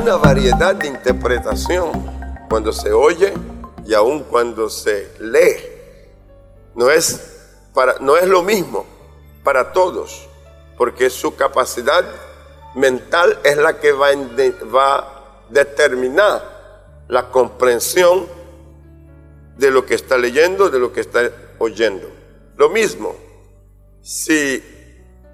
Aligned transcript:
una 0.00 0.16
variedad 0.16 0.74
de 0.74 0.86
interpretación 0.86 1.90
cuando 2.48 2.72
se 2.72 2.90
oye 2.90 3.34
y 3.84 3.92
aún 3.92 4.24
cuando 4.24 4.70
se 4.70 5.12
lee. 5.20 5.56
No 6.74 6.90
es, 6.90 7.68
para, 7.74 7.98
no 7.98 8.16
es 8.16 8.26
lo 8.26 8.42
mismo 8.42 8.86
para 9.44 9.72
todos, 9.72 10.26
porque 10.78 11.10
su 11.10 11.36
capacidad 11.36 12.02
mental 12.74 13.38
es 13.44 13.58
la 13.58 13.78
que 13.78 13.92
va, 13.92 14.08
va 14.74 14.96
a 14.96 15.06
determinar 15.50 17.04
la 17.08 17.28
comprensión 17.28 18.26
de 19.58 19.70
lo 19.70 19.84
que 19.84 19.96
está 19.96 20.16
leyendo, 20.16 20.70
de 20.70 20.78
lo 20.78 20.94
que 20.94 21.00
está 21.00 21.30
oyendo. 21.58 22.08
Lo 22.56 22.70
mismo, 22.70 23.14
si 24.00 24.64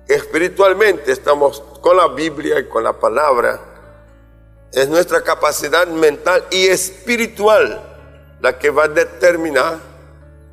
espiritualmente 0.08 1.12
estamos 1.12 1.60
con 1.80 1.96
la 1.96 2.08
Biblia 2.08 2.58
y 2.58 2.66
con 2.66 2.82
la 2.82 2.98
palabra, 2.98 3.75
es 4.72 4.88
nuestra 4.88 5.22
capacidad 5.22 5.86
mental 5.86 6.44
y 6.50 6.66
espiritual 6.66 7.82
la 8.40 8.58
que 8.58 8.70
va 8.70 8.84
a 8.84 8.88
determinar 8.88 9.78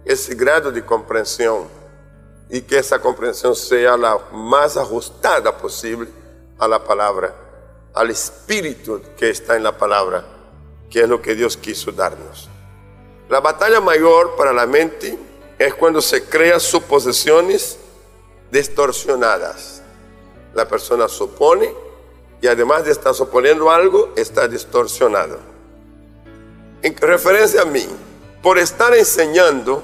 ese 0.06 0.36
grado 0.36 0.72
de 0.72 0.86
comprensión 0.86 1.68
y 2.50 2.62
que 2.62 2.78
esa 2.78 3.00
comprensión 3.00 3.56
sea 3.56 3.98
la 3.98 4.18
más 4.32 4.78
ajustada 4.78 5.58
posible 5.58 6.10
a 6.58 6.68
la 6.68 6.84
palabra, 6.84 7.34
al 7.94 8.10
espíritu 8.10 9.02
que 9.18 9.30
está 9.30 9.56
en 9.56 9.64
la 9.64 9.78
palabra, 9.78 10.24
que 10.90 11.02
es 11.02 11.10
lo 11.10 11.22
que 11.22 11.36
Dios 11.36 11.58
quiso 11.58 11.92
darnos. 11.92 12.50
La 13.30 13.40
batalla 13.40 13.82
mayor 13.82 14.36
para 14.36 14.54
la 14.54 14.68
mente 14.68 15.18
es 15.58 15.74
cuando 15.74 16.02
se 16.02 16.26
crean 16.26 16.60
suposiciones 16.60 17.80
distorsionadas. 18.52 19.82
La 20.54 20.68
persona 20.68 21.08
supone 21.08 21.74
y 22.44 22.48
además 22.48 22.84
de 22.84 22.92
estar 22.92 23.16
suponiendo 23.16 23.72
algo, 23.72 24.12
está 24.18 24.50
distorsionado. 24.50 25.40
En 26.82 26.94
referencia 26.98 27.62
a 27.62 27.66
mí, 27.66 27.88
por 28.42 28.60
estar 28.60 28.94
enseñando 28.94 29.82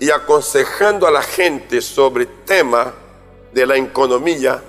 y 0.00 0.10
aconsejando 0.10 1.06
a 1.06 1.12
la 1.12 1.22
gente 1.22 1.80
sobre 1.82 2.26
tema 2.26 2.92
de 3.52 3.64
la 3.64 3.76
economía, 3.76 4.60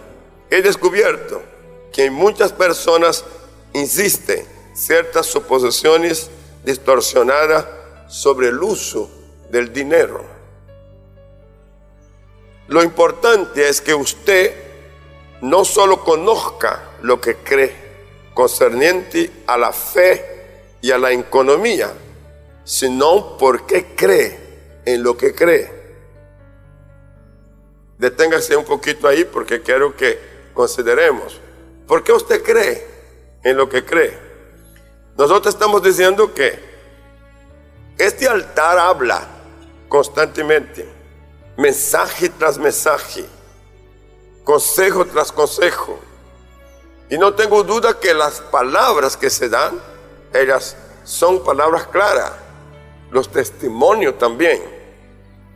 he 0.52 0.62
descubierto 0.62 1.42
que 1.92 2.12
muchas 2.12 2.52
personas 2.52 3.26
insisten 3.74 4.46
ciertas 4.76 5.26
suposiciones 5.26 6.30
distorsionadas 6.64 7.66
sobre 8.08 8.50
el 8.50 8.62
uso 8.62 9.10
del 9.50 9.74
dinero. 9.74 10.24
Lo 12.68 12.84
importante 12.84 13.68
es 13.68 13.82
que 13.82 13.96
usted 13.96 14.65
no 15.46 15.64
solo 15.64 16.04
conozca 16.04 16.82
lo 17.04 17.22
que 17.22 17.38
cree 17.38 17.76
concerniente 18.34 19.32
a 19.46 19.58
la 19.58 19.72
fe 19.72 20.78
y 20.82 20.90
a 20.90 20.98
la 20.98 21.12
economía, 21.12 21.94
sino 22.64 23.38
por 23.38 23.68
qué 23.68 23.94
cree 23.96 24.82
en 24.86 25.04
lo 25.04 25.16
que 25.16 25.36
cree. 25.36 25.72
Deténgase 28.00 28.56
un 28.56 28.66
poquito 28.66 29.08
ahí 29.08 29.24
porque 29.24 29.62
quiero 29.62 29.96
que 29.96 30.20
consideremos. 30.54 31.40
¿Por 31.88 32.04
qué 32.04 32.12
usted 32.12 32.44
cree 32.44 32.86
en 33.44 33.56
lo 33.56 33.70
que 33.70 33.86
cree? 33.86 34.18
Nosotros 35.16 35.54
estamos 35.54 35.84
diciendo 35.84 36.34
que 36.34 36.60
este 38.00 38.28
altar 38.28 38.80
habla 38.80 39.28
constantemente, 39.88 40.90
mensaje 41.56 42.30
tras 42.30 42.58
mensaje 42.58 43.26
consejo 44.46 45.04
tras 45.06 45.34
consejo. 45.34 46.00
Y 47.10 47.18
no 47.18 47.34
tengo 47.34 47.64
duda 47.64 48.00
que 48.00 48.14
las 48.14 48.40
palabras 48.40 49.18
que 49.18 49.30
se 49.30 49.50
dan, 49.50 49.82
ellas 50.34 50.78
son 51.04 51.44
palabras 51.44 51.88
claras, 51.88 52.32
los 53.12 53.30
testimonios 53.30 54.18
también, 54.18 54.62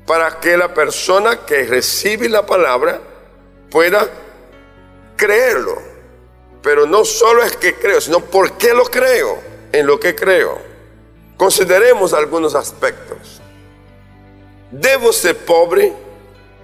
para 0.05 0.39
que 0.39 0.57
la 0.57 0.73
persona 0.73 1.45
que 1.45 1.63
recibe 1.65 2.27
la 2.27 2.45
palabra 2.45 2.99
pueda 3.71 4.09
creerlo. 5.15 5.77
Pero 6.61 6.85
no 6.85 7.05
solo 7.05 7.43
es 7.43 7.55
que 7.55 7.75
creo, 7.75 8.01
sino 8.01 8.19
por 8.19 8.57
qué 8.57 8.73
lo 8.73 8.83
creo, 8.85 9.39
en 9.71 9.87
lo 9.87 9.99
que 9.99 10.13
creo. 10.13 10.59
Consideremos 11.37 12.13
algunos 12.13 12.53
aspectos. 12.53 13.41
¿Debo 14.71 15.13
ser 15.13 15.37
pobre 15.37 15.93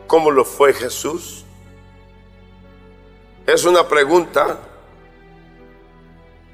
como 0.05 0.29
lo 0.29 0.43
fue 0.43 0.73
Jesús? 0.73 1.44
Es 3.45 3.63
una 3.63 3.87
pregunta 3.87 4.57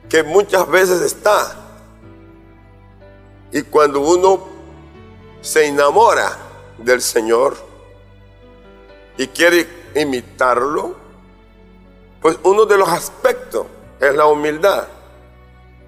que 0.09 0.23
muchas 0.23 0.67
veces 0.67 1.01
está. 1.01 1.55
Y 3.51 3.61
cuando 3.63 4.01
uno 4.01 4.45
se 5.41 5.67
enamora 5.67 6.37
del 6.77 7.01
Señor 7.01 7.55
y 9.17 9.27
quiere 9.27 9.67
imitarlo, 9.95 10.95
pues 12.21 12.37
uno 12.43 12.65
de 12.65 12.77
los 12.77 12.89
aspectos 12.89 13.67
es 13.99 14.13
la 14.13 14.25
humildad. 14.25 14.87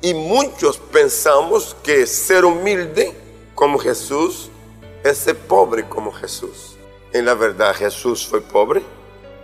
Y 0.01 0.13
muchos 0.13 0.77
pensamos 0.77 1.75
que 1.83 2.05
ser 2.07 2.45
humilde 2.45 3.13
como 3.55 3.77
Jesús 3.77 4.49
es 5.03 5.17
ser 5.17 5.37
pobre 5.37 5.87
como 5.87 6.13
Jesús. 6.13 6.77
En 7.11 7.25
la 7.25 7.33
verdad 7.33 7.75
Jesús 7.75 8.25
fue 8.25 8.39
pobre. 8.39 8.81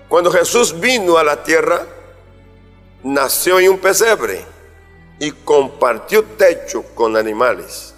Cuando 0.09 0.31
Jesús 0.31 0.77
vino 0.79 1.19
a 1.19 1.23
la 1.23 1.43
tierra, 1.43 1.85
nació 3.03 3.59
en 3.59 3.69
un 3.69 3.77
pesebre 3.77 4.43
y 5.19 5.31
compartió 5.31 6.23
techo 6.23 6.83
con 6.95 7.15
animales. 7.15 7.93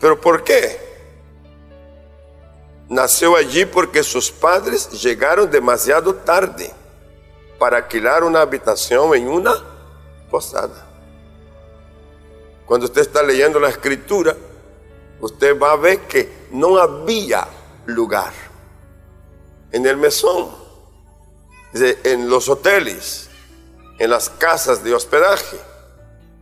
¿Pero 0.00 0.20
por 0.20 0.42
qué? 0.42 0.90
Nació 2.88 3.36
allí 3.36 3.66
porque 3.66 4.02
sus 4.02 4.32
padres 4.32 4.90
llegaron 5.00 5.48
demasiado 5.48 6.12
tarde 6.12 6.72
para 7.56 7.76
alquilar 7.76 8.24
una 8.24 8.40
habitación 8.40 9.14
en 9.14 9.28
una 9.28 9.54
posada. 10.28 10.88
Cuando 12.66 12.86
usted 12.86 13.02
está 13.02 13.22
leyendo 13.22 13.60
la 13.60 13.68
escritura, 13.68 14.36
usted 15.20 15.56
va 15.56 15.70
a 15.70 15.76
ver 15.76 16.00
que 16.00 16.48
no 16.50 16.78
había 16.78 17.46
lugar 17.86 18.32
en 19.70 19.86
el 19.86 19.96
mesón 19.96 20.59
en 21.72 22.28
los 22.28 22.48
hoteles, 22.48 23.30
en 23.98 24.10
las 24.10 24.30
casas 24.30 24.82
de 24.82 24.94
hospedaje, 24.94 25.58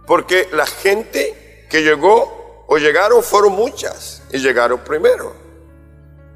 porque 0.07 0.49
la 0.53 0.67
gente 0.67 1.67
que 1.69 1.83
llegó 1.83 2.65
o 2.67 2.79
llegaron 2.79 3.23
fueron 3.23 3.53
muchas 3.53 4.23
y 4.31 4.39
llegaron 4.39 4.81
primero. 4.81 5.35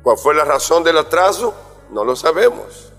¿Cuál 0.03 0.19
fue 0.19 0.35
la 0.35 0.45
razón 0.45 0.83
del 0.83 0.99
atraso? 0.99 1.55
No 1.91 2.05
lo 2.05 2.17
sabemos. 2.17 2.93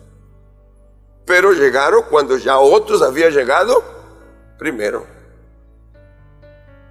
Pero 1.26 1.52
llegaron 1.52 2.04
cuando 2.10 2.38
ya 2.38 2.60
otros 2.60 3.02
habían 3.02 3.32
llegado 3.32 3.84
primero. 4.58 5.06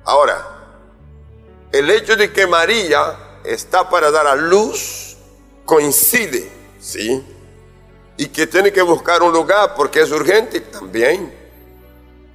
Ahora, 0.05 0.47
el 1.71 1.91
hecho 1.91 2.17
de 2.17 2.33
que 2.33 2.47
María 2.47 3.41
está 3.45 3.89
para 3.89 4.11
dar 4.11 4.27
a 4.27 4.35
luz 4.35 5.17
coincide, 5.65 6.51
¿sí? 6.81 7.25
Y 8.23 8.29
que 8.29 8.47
tiene 8.47 8.73
que 8.73 8.83
buscar 8.83 9.21
un 9.21 9.33
lugar 9.33 9.75
porque 9.75 10.01
es 10.01 10.13
urgente 10.13 10.61
también. 10.61 11.35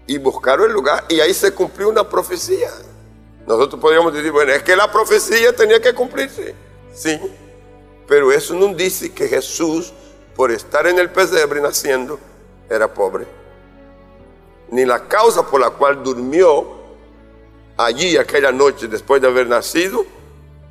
Y 0.05 0.17
buscaron 0.17 0.65
el 0.65 0.73
lugar 0.73 1.05
y 1.07 1.21
ahí 1.21 1.33
se 1.33 1.53
cumplió 1.53 1.87
una 1.87 2.09
profecía. 2.09 2.69
Nosotros 3.45 3.79
podríamos 3.79 4.13
decir, 4.13 4.33
bueno, 4.33 4.51
es 4.51 4.63
que 4.63 4.75
la 4.75 4.91
profecía 4.91 5.55
tenía 5.55 5.79
que 5.79 5.93
cumplirse. 5.93 6.53
Sí, 6.93 7.17
pero 8.05 8.33
eso 8.33 8.53
no 8.53 8.73
dice 8.73 9.13
que 9.13 9.29
Jesús, 9.29 9.93
por 10.35 10.51
estar 10.51 10.85
en 10.87 10.99
el 10.99 11.09
pesebre 11.09 11.61
naciendo, 11.61 12.19
era 12.69 12.93
pobre. 12.93 13.25
Ni 14.69 14.83
la 14.83 15.07
causa 15.07 15.47
por 15.47 15.61
la 15.61 15.69
cual 15.69 16.03
durmió 16.03 16.81
allí 17.78 18.17
aquella 18.17 18.51
noche 18.51 18.90
después 18.90 19.22
de 19.22 19.29
haber 19.29 19.47
nacido 19.47 20.05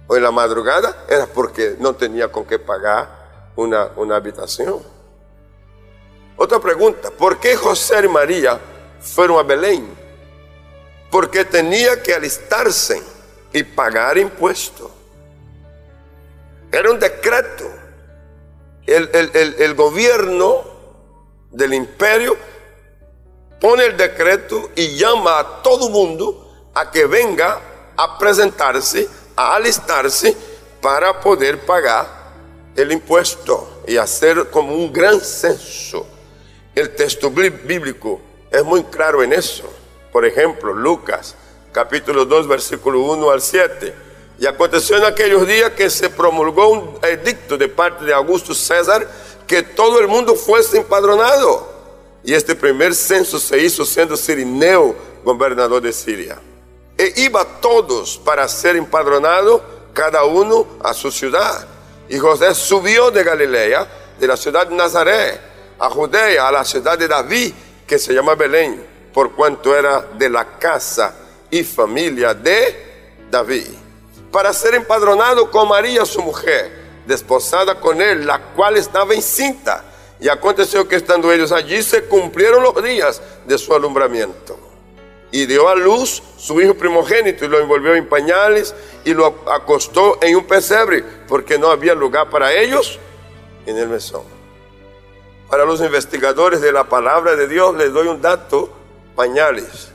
o 0.09 0.15
en 0.15 0.23
la 0.23 0.31
madrugada 0.31 1.07
era 1.09 1.27
porque 1.27 1.75
no 1.81 1.95
tenía 1.95 2.31
con 2.31 2.45
qué 2.45 2.59
pagar 2.59 3.53
una, 3.57 3.93
una 3.97 4.17
habitación. 4.17 4.96
Otra 6.39 6.61
pregunta, 6.61 7.11
¿por 7.11 7.41
qué 7.41 7.57
José 7.57 8.05
y 8.05 8.09
María 8.09 8.61
fueron 9.01 9.39
a 9.39 9.43
Belén? 9.43 9.89
Porque 11.11 11.47
tenía 11.47 12.03
que 12.03 12.13
alistarse 12.13 13.03
y 13.55 13.63
pagar 13.63 14.19
impuestos. 14.19 14.91
Era 16.71 16.91
un 16.91 16.99
decreto. 16.99 17.65
El, 18.87 19.11
el, 19.59 19.75
gobierno 19.75 20.63
del 21.51 21.75
imperio 21.75 22.37
pone 23.61 23.87
el 23.87 23.97
decreto 23.97 24.71
y 24.77 24.97
llama 24.97 25.41
a 25.41 25.63
todo 25.63 25.89
mundo 25.89 26.71
a 26.73 26.89
que 26.91 27.07
venga 27.07 27.61
a 27.97 28.17
presentarse, 28.17 29.09
a 29.35 29.57
alistarse 29.57 30.37
para 30.81 31.19
poder 31.19 31.65
pagar 31.67 32.07
el 32.77 32.93
impuesto 32.93 33.83
y 33.89 33.97
hacer 33.97 34.51
como 34.51 34.73
un 34.75 34.93
gran 34.93 35.21
censo 35.21 36.07
el 36.77 36.95
texto 36.95 37.31
bíblico 37.31 38.21
es 38.51 38.63
muy 38.63 38.85
claro 38.85 39.23
en 39.23 39.33
eso. 39.33 39.65
Por 40.13 40.27
ejemplo, 40.27 40.75
Lucas, 40.75 41.35
capítulo 41.73 42.27
2, 42.27 42.47
versículo 42.47 43.01
1 43.01 43.31
al 43.31 43.41
7. 43.41 43.95
Y 44.39 44.47
aconteció 44.47 44.99
en 44.99 45.05
aquellos 45.05 45.47
días 45.47 45.71
que 45.71 45.89
se 45.89 46.11
promulgó 46.11 46.69
un 46.69 46.99
edicto 47.03 47.57
de 47.57 47.69
parte 47.69 48.05
de 48.05 48.13
Augusto 48.13 48.55
César 48.55 49.09
que 49.47 49.63
todo 49.63 49.99
el 50.01 50.07
mundo 50.07 50.35
fuese 50.35 50.77
empadronado. 50.77 51.67
Y 52.23 52.35
este 52.35 52.55
primer 52.55 52.95
censo 52.95 53.39
se 53.39 53.59
hizo 53.59 53.87
siendo 53.87 54.15
Cirineo 54.15 54.95
gobernador 55.25 55.81
de 55.81 55.95
Siria. 55.95 56.39
E 56.99 57.13
iba 57.17 57.43
todos 57.61 58.19
para 58.19 58.47
ser 58.49 58.77
empadronados, 58.77 59.63
cada 59.95 60.25
uno 60.25 60.67
a 60.83 60.93
su 60.93 61.11
ciudad. 61.11 61.67
Y 62.11 62.19
José 62.19 62.55
subió 62.55 63.11
de 63.11 63.25
Galilea, 63.25 63.89
de 64.21 64.27
la 64.27 64.37
ciudad 64.37 64.67
de 64.67 64.75
Nazaret, 64.75 65.56
a 65.79 65.91
Judea, 65.91 66.49
a 66.49 66.53
la 66.53 66.65
ciudad 66.65 66.99
de 66.99 67.09
David, 67.09 67.53
que 67.87 67.99
se 67.99 68.13
llama 68.13 68.35
Belén, 68.35 68.85
por 69.13 69.33
cuanto 69.33 69.77
era 69.77 70.01
de 70.01 70.29
la 70.29 70.59
casa 70.59 71.15
y 71.51 71.63
familia 71.63 72.35
de 72.35 73.17
David, 73.31 73.69
para 74.31 74.53
ser 74.53 74.75
empadronado 74.75 75.51
con 75.51 75.69
María 75.69 76.05
su 76.05 76.23
mujer, 76.23 76.87
desposada 77.07 77.79
con 77.81 78.01
él, 78.01 78.27
la 78.27 78.39
cual 78.55 78.77
estaba 78.77 79.15
encinta. 79.15 79.85
Y 80.19 80.29
aconteció 80.29 80.89
que 80.89 80.97
estando 80.97 81.31
ellos 81.31 81.53
allí 81.53 81.83
se 81.83 82.05
cumplieron 82.05 82.63
los 82.63 82.83
días 82.83 83.21
de 83.47 83.59
su 83.59 83.75
alumbramiento. 83.75 84.59
Y 85.31 85.45
dio 85.45 85.69
a 85.69 85.75
luz 85.75 86.23
su 86.39 86.61
hijo 86.61 86.75
primogénito 86.75 87.45
y 87.45 87.49
lo 87.49 87.59
envolvió 87.59 87.95
en 87.95 88.09
pañales 88.09 88.75
y 89.05 89.13
lo 89.13 89.27
acostó 89.51 90.19
en 90.23 90.37
un 90.37 90.45
pesebre, 90.45 91.05
porque 91.29 91.59
no 91.59 91.71
había 91.71 91.95
lugar 91.95 92.31
para 92.31 92.53
ellos 92.53 92.99
en 93.67 93.77
el 93.77 93.89
mesón. 93.89 94.36
Para 95.49 95.65
los 95.65 95.81
investigadores 95.81 96.61
de 96.61 96.73
la 96.73 96.85
palabra 96.85 97.37
de 97.37 97.47
Dios 97.47 97.77
les 97.77 97.93
doy 97.93 98.09
un 98.09 98.21
dato, 98.21 98.69
pañales. 99.15 99.93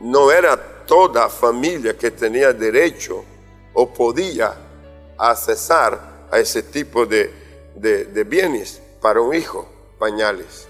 No 0.00 0.30
era 0.32 0.56
toda 0.86 1.28
familia 1.28 1.96
que 1.96 2.10
tenía 2.10 2.52
derecho 2.52 3.24
o 3.72 3.92
podía 3.92 4.54
accesar 5.16 6.26
a 6.30 6.38
ese 6.38 6.64
tipo 6.64 7.06
de, 7.06 7.32
de, 7.76 8.24
bienes 8.24 8.82
para 9.00 9.20
un 9.20 9.34
hijo, 9.34 9.68
pañales. 9.98 10.68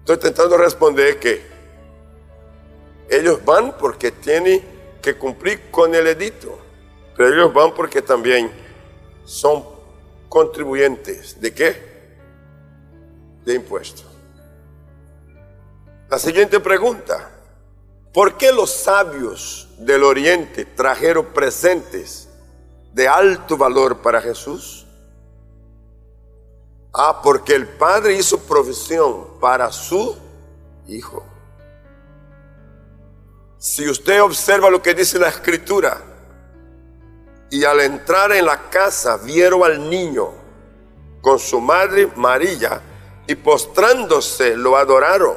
Estoy 0.00 0.16
intentando 0.16 0.56
responder 0.58 1.18
que 1.18 1.42
ellos 3.08 3.44
van 3.44 3.76
porque 3.78 4.12
tienen 4.12 4.62
que 5.00 5.16
cumplir 5.16 5.70
con 5.70 5.94
el 5.94 6.06
edicto, 6.06 6.58
pero 7.16 7.32
ellos 7.32 7.54
van 7.54 7.74
porque 7.74 8.02
también 8.02 8.65
son 9.26 9.64
contribuyentes. 10.30 11.38
¿De 11.38 11.52
qué? 11.52 12.16
De 13.44 13.54
impuestos. 13.54 14.06
La 16.08 16.18
siguiente 16.18 16.58
pregunta. 16.60 17.32
¿Por 18.14 18.38
qué 18.38 18.50
los 18.50 18.70
sabios 18.70 19.68
del 19.78 20.02
oriente 20.02 20.64
trajeron 20.64 21.26
presentes 21.26 22.30
de 22.94 23.06
alto 23.06 23.58
valor 23.58 24.00
para 24.00 24.22
Jesús? 24.22 24.86
Ah, 26.94 27.20
porque 27.22 27.54
el 27.54 27.68
Padre 27.68 28.14
hizo 28.14 28.38
provisión 28.38 29.38
para 29.38 29.70
su 29.70 30.16
Hijo. 30.88 31.26
Si 33.58 33.88
usted 33.88 34.22
observa 34.22 34.70
lo 34.70 34.80
que 34.80 34.94
dice 34.94 35.18
la 35.18 35.28
Escritura, 35.28 36.00
y 37.50 37.64
al 37.64 37.80
entrar 37.80 38.32
en 38.32 38.46
la 38.46 38.70
casa 38.70 39.16
vieron 39.18 39.62
al 39.62 39.88
niño 39.88 40.32
con 41.20 41.38
su 41.38 41.60
madre 41.60 42.08
María, 42.14 42.80
y 43.26 43.34
postrándose 43.34 44.56
lo 44.56 44.76
adoraron. 44.76 45.36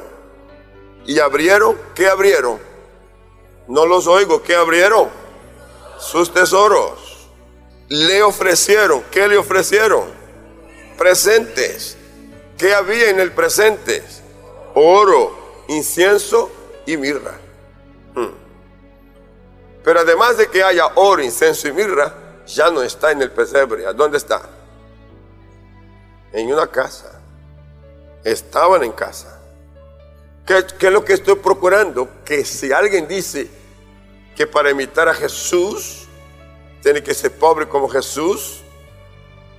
Y 1.06 1.20
abrieron, 1.20 1.76
¿qué 1.96 2.08
abrieron? 2.08 2.60
No 3.68 3.86
los 3.86 4.08
oigo. 4.08 4.42
¿Qué 4.42 4.56
abrieron? 4.56 5.10
Sus 5.98 6.32
tesoros. 6.32 7.30
Le 7.88 8.22
ofrecieron. 8.22 9.04
¿Qué 9.12 9.28
le 9.28 9.38
ofrecieron? 9.38 10.10
Presentes. 10.98 11.98
¿Qué 12.58 12.74
había 12.74 13.10
en 13.10 13.20
el 13.20 13.32
presente? 13.32 14.04
Oro, 14.76 15.64
incienso 15.68 16.52
y 16.86 16.98
mirra. 16.98 17.40
Hmm. 18.14 18.49
Pero 19.84 20.00
además 20.02 20.38
de 20.38 20.48
que 20.48 20.64
haya 20.64 20.88
oro, 20.96 21.22
incienso 21.22 21.68
y 21.68 21.72
mirra, 21.72 22.14
ya 22.46 22.70
no 22.70 22.82
está 22.82 23.12
en 23.12 23.22
el 23.22 23.32
pesebre. 23.32 23.86
¿A 23.86 23.94
dónde 23.94 24.18
está? 24.18 24.42
En 26.32 26.52
una 26.52 26.68
casa. 26.68 27.22
Estaban 28.24 28.84
en 28.84 28.92
casa. 28.92 29.40
¿Qué, 30.46 30.66
¿Qué, 30.78 30.88
es 30.88 30.94
lo 30.94 31.06
que 31.06 31.14
estoy 31.14 31.36
procurando? 31.36 32.10
Que 32.26 32.44
si 32.44 32.72
alguien 32.72 33.08
dice, 33.08 33.50
que 34.40 34.48
para 34.48 34.72
imitar 34.72 35.10
a 35.10 35.14
Jesús 35.14 36.08
tiene 36.82 37.04
que 37.04 37.14
ser 37.14 37.30
pobre 37.34 37.68
como 37.68 37.90
Jesús, 37.90 38.62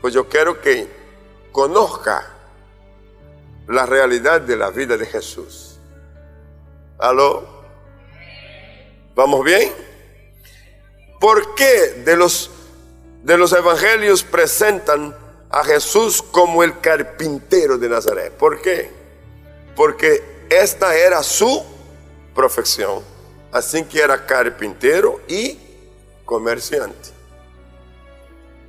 pues 0.00 0.14
yo 0.14 0.26
quiero 0.26 0.58
que 0.58 0.88
conozca 1.52 2.30
la 3.68 3.84
realidad 3.84 4.40
de 4.40 4.56
la 4.56 4.70
vida 4.70 4.96
de 4.96 5.04
Jesús. 5.04 5.78
¿Aló? 6.98 7.46
¿Vamos 9.14 9.44
bien? 9.44 9.70
¿Por 11.20 11.54
qué 11.54 12.02
de 12.04 12.16
los, 12.16 12.50
de 13.22 13.38
los 13.38 13.52
evangelios 13.52 14.24
presentan 14.24 15.16
a 15.50 15.62
Jesús 15.62 16.20
como 16.22 16.64
el 16.64 16.80
carpintero 16.80 17.78
de 17.78 17.88
Nazaret? 17.88 18.32
¿Por 18.32 18.60
qué? 18.60 18.90
Porque 19.76 20.24
esta 20.50 20.96
era 20.96 21.22
su 21.22 21.64
profesión 22.34 23.04
Así 23.52 23.82
que 23.84 24.00
era 24.00 24.26
carpintero 24.26 25.20
y 25.26 25.58
comerciante. 26.24 27.10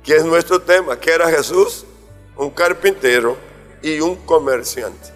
¿Qué 0.02 0.16
es 0.16 0.24
nuestro 0.24 0.60
tema? 0.60 0.98
¿Qué 0.98 1.12
era 1.12 1.30
Jesús? 1.30 1.86
Un 2.36 2.50
carpintero 2.50 3.36
y 3.80 4.00
un 4.00 4.16
comerciante. 4.16 5.10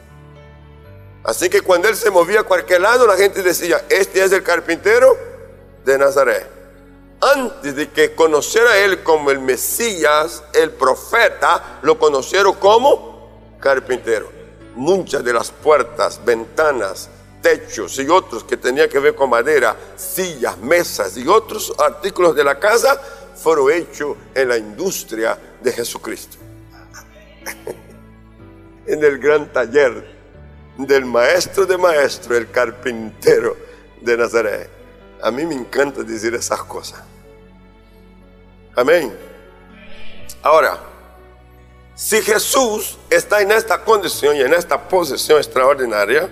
Así 1.24 1.48
que 1.48 1.60
cuando 1.60 1.88
él 1.88 1.96
se 1.96 2.10
movía 2.10 2.40
a 2.40 2.44
cualquier 2.44 2.82
lado, 2.82 3.06
la 3.06 3.16
gente 3.16 3.42
decía, 3.42 3.84
este 3.88 4.22
es 4.22 4.30
el 4.30 4.44
carpintero 4.44 5.18
de 5.84 5.98
Nazaret. 5.98 6.46
Antes 7.20 7.74
de 7.74 7.90
que 7.90 8.14
conociera 8.14 8.70
a 8.72 8.78
él 8.78 9.02
como 9.02 9.30
el 9.30 9.38
Mesías, 9.38 10.42
el 10.52 10.70
profeta, 10.70 11.80
lo 11.82 11.98
conocieron 11.98 12.54
como 12.54 13.56
carpintero. 13.58 14.30
Muchas 14.74 15.24
de 15.24 15.32
las 15.32 15.50
puertas, 15.50 16.20
ventanas, 16.22 17.08
techos 17.40 17.98
y 17.98 18.08
otros 18.08 18.44
que 18.44 18.56
tenían 18.56 18.88
que 18.88 18.98
ver 18.98 19.14
con 19.14 19.30
madera, 19.30 19.74
sillas, 19.96 20.58
mesas 20.58 21.16
y 21.16 21.26
otros 21.26 21.72
artículos 21.78 22.34
de 22.34 22.44
la 22.44 22.58
casa 22.58 23.00
fueron 23.34 23.72
hechos 23.72 24.16
en 24.34 24.48
la 24.48 24.58
industria 24.58 25.38
de 25.62 25.72
Jesucristo. 25.72 26.36
en 28.86 29.02
el 29.02 29.18
gran 29.18 29.52
taller 29.52 30.16
del 30.76 31.04
maestro 31.06 31.64
de 31.64 31.78
maestro, 31.78 32.36
el 32.36 32.50
carpintero 32.50 33.56
de 34.00 34.16
Nazaret. 34.16 34.75
A 35.22 35.30
mí 35.30 35.44
me 35.46 35.54
encanta 35.54 36.02
decir 36.02 36.34
esas 36.34 36.62
cosas. 36.62 37.02
Amén. 38.74 39.16
Ahora, 40.42 40.78
si 41.94 42.20
Jesús 42.20 42.98
está 43.08 43.40
en 43.40 43.50
esta 43.50 43.82
condición 43.82 44.36
y 44.36 44.42
en 44.42 44.52
esta 44.52 44.86
posición 44.86 45.38
extraordinaria, 45.38 46.28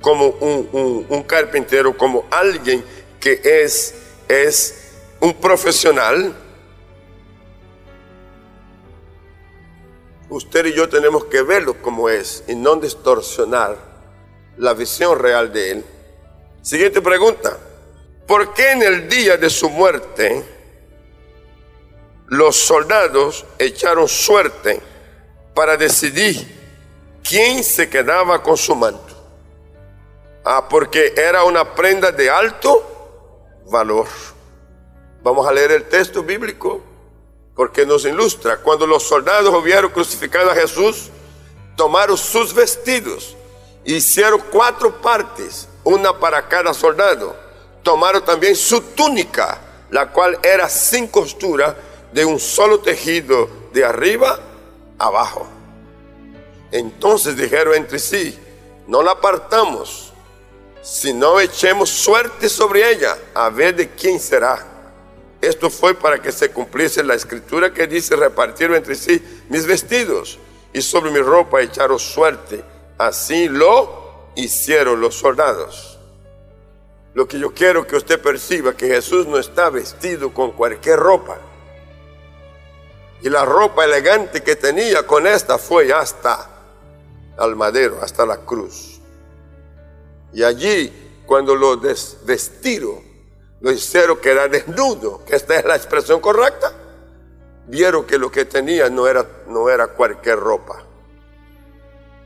como 0.00 0.26
un, 0.26 1.22
carpintero, 1.22 1.96
como 1.96 2.26
alguien 2.30 2.84
que 3.20 3.40
es, 3.44 3.94
es 4.26 4.94
un 5.20 5.34
profesional, 5.34 6.34
usted 10.28 10.66
y 10.66 10.74
yo 10.74 10.88
tenemos 10.88 11.26
que 11.26 11.42
verlo 11.42 11.80
como 11.80 12.08
es 12.08 12.42
y 12.48 12.54
no 12.54 12.76
distorsionar 12.76 13.76
la 14.56 14.74
visión 14.74 15.18
real 15.18 15.52
de 15.52 15.70
él. 15.70 15.84
Siguiente 16.62 17.00
pregunta. 17.00 17.58
¿Por 18.30 18.54
qué 18.54 18.70
en 18.70 18.82
el 18.84 19.08
día 19.08 19.36
de 19.36 19.50
su 19.50 19.68
muerte 19.68 20.44
los 22.28 22.54
soldados 22.54 23.44
echaron 23.58 24.06
suerte 24.06 24.80
para 25.52 25.76
decidir 25.76 27.18
quién 27.28 27.64
se 27.64 27.90
quedaba 27.90 28.40
con 28.40 28.56
su 28.56 28.76
manto? 28.76 29.16
Ah, 30.44 30.68
porque 30.68 31.12
era 31.16 31.42
una 31.42 31.74
prenda 31.74 32.12
de 32.12 32.30
alto 32.30 33.42
valor. 33.68 34.06
Vamos 35.24 35.44
a 35.48 35.52
leer 35.52 35.72
el 35.72 35.88
texto 35.88 36.22
bíblico 36.22 36.80
porque 37.56 37.84
nos 37.84 38.04
ilustra. 38.04 38.58
Cuando 38.58 38.86
los 38.86 39.02
soldados 39.02 39.64
vieron 39.64 39.90
crucificado 39.90 40.52
a 40.52 40.54
Jesús, 40.54 41.10
tomaron 41.76 42.16
sus 42.16 42.54
vestidos, 42.54 43.36
hicieron 43.84 44.40
cuatro 44.52 45.00
partes, 45.02 45.66
una 45.82 46.16
para 46.16 46.46
cada 46.46 46.72
soldado. 46.72 47.49
Tomaron 47.82 48.24
también 48.24 48.54
su 48.56 48.80
túnica, 48.80 49.58
la 49.90 50.10
cual 50.10 50.38
era 50.42 50.68
sin 50.68 51.06
costura, 51.08 51.76
de 52.12 52.24
un 52.24 52.38
solo 52.38 52.80
tejido 52.80 53.48
de 53.72 53.84
arriba 53.84 54.38
abajo. 54.98 55.46
Entonces 56.72 57.36
dijeron 57.36 57.74
entre 57.74 57.98
sí, 57.98 58.38
no 58.86 59.02
la 59.02 59.12
apartamos, 59.12 60.12
sino 60.82 61.40
echemos 61.40 61.90
suerte 61.90 62.48
sobre 62.48 62.90
ella, 62.90 63.16
a 63.34 63.48
ver 63.50 63.76
de 63.76 63.90
quién 63.90 64.18
será. 64.20 64.66
Esto 65.40 65.70
fue 65.70 65.94
para 65.94 66.20
que 66.20 66.32
se 66.32 66.50
cumpliese 66.50 67.02
la 67.02 67.14
escritura 67.14 67.72
que 67.72 67.86
dice, 67.86 68.14
repartieron 68.14 68.76
entre 68.76 68.94
sí 68.94 69.22
mis 69.48 69.66
vestidos 69.66 70.38
y 70.72 70.82
sobre 70.82 71.10
mi 71.10 71.20
ropa 71.20 71.62
echaron 71.62 71.98
suerte. 71.98 72.62
Así 72.98 73.48
lo 73.48 74.32
hicieron 74.34 75.00
los 75.00 75.14
soldados. 75.14 75.89
Lo 77.12 77.26
que 77.26 77.38
yo 77.38 77.52
quiero 77.52 77.86
que 77.86 77.96
usted 77.96 78.20
perciba 78.20 78.74
que 78.74 78.86
Jesús 78.86 79.26
no 79.26 79.38
está 79.38 79.68
vestido 79.68 80.32
con 80.32 80.52
cualquier 80.52 80.98
ropa. 80.98 81.38
Y 83.22 83.28
la 83.28 83.44
ropa 83.44 83.84
elegante 83.84 84.42
que 84.42 84.56
tenía 84.56 85.06
con 85.06 85.26
esta 85.26 85.58
fue 85.58 85.92
hasta 85.92 86.48
al 87.36 87.56
madero, 87.56 87.98
hasta 88.00 88.24
la 88.24 88.38
cruz. 88.38 89.00
Y 90.32 90.44
allí, 90.44 91.22
cuando 91.26 91.56
lo 91.56 91.76
desvestieron, 91.76 93.00
lo 93.60 93.72
hicieron 93.72 94.18
que 94.18 94.30
era 94.30 94.46
desnudo, 94.46 95.24
que 95.24 95.34
esta 95.34 95.56
es 95.56 95.64
la 95.64 95.74
expresión 95.74 96.20
correcta, 96.20 96.72
vieron 97.66 98.06
que 98.06 98.18
lo 98.18 98.30
que 98.30 98.44
tenía 98.44 98.88
no 98.88 99.06
era, 99.08 99.26
no 99.48 99.68
era 99.68 99.88
cualquier 99.88 100.38
ropa. 100.38 100.84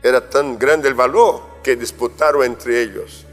Era 0.02 0.28
tan 0.28 0.58
grande 0.58 0.88
el 0.88 0.94
valor 0.94 1.40
que 1.62 1.74
disputaron 1.74 2.44
entre 2.44 2.82
ellos 2.82 3.23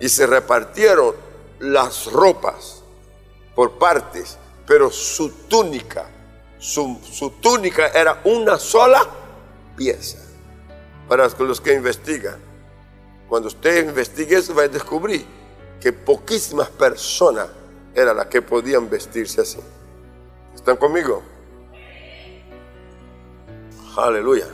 y 0.00 0.08
se 0.08 0.26
repartieron 0.26 1.14
las 1.58 2.06
ropas 2.06 2.82
por 3.54 3.78
partes, 3.78 4.38
pero 4.66 4.90
su 4.90 5.30
túnica, 5.48 6.08
su, 6.58 7.32
túnica 7.40 7.88
era 7.88 8.20
una 8.24 8.58
sola 8.58 9.06
pieza. 9.76 10.18
Para 11.08 11.28
los 11.28 11.60
que 11.60 11.72
investigan, 11.72 12.38
cuando 13.28 13.48
usted 13.48 13.88
investigue 13.88 14.36
eso 14.36 14.54
va 14.54 14.64
a 14.64 14.68
descubrir 14.68 15.24
que 15.80 15.92
poquísimas 15.92 16.68
personas 16.68 17.48
eran 17.94 18.16
las 18.16 18.26
que 18.26 18.42
podían 18.42 18.88
vestirse 18.88 19.40
así. 19.40 19.58
¿Están 20.54 20.76
conmigo? 20.76 21.22
Aleluya. 23.96 24.46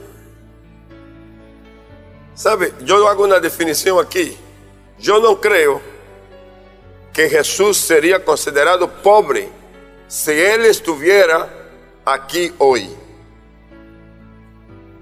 ¿Sabe? 2.34 2.72
Yo 2.82 3.08
hago 3.08 3.24
una 3.24 3.40
definición 3.40 4.04
aquí. 4.04 4.36
Yo 4.98 5.20
no 5.20 5.40
creo 5.40 5.80
que 7.12 7.28
Jesús 7.28 7.78
sería 7.78 8.24
considerado 8.24 8.90
pobre 9.02 9.48
si 10.08 10.32
Él 10.32 10.64
estuviera 10.64 11.48
aquí 12.04 12.52
hoy. 12.58 12.90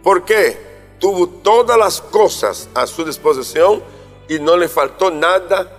¿Por 0.03 0.25
qué? 0.25 0.73
Tuvo 0.99 1.29
todas 1.29 1.79
las 1.79 2.01
cosas 2.01 2.69
a 2.75 2.87
su 2.87 3.05
disposición 3.05 3.83
y 4.29 4.39
no 4.39 4.57
le 4.57 4.69
faltó 4.69 5.11
nada 5.11 5.71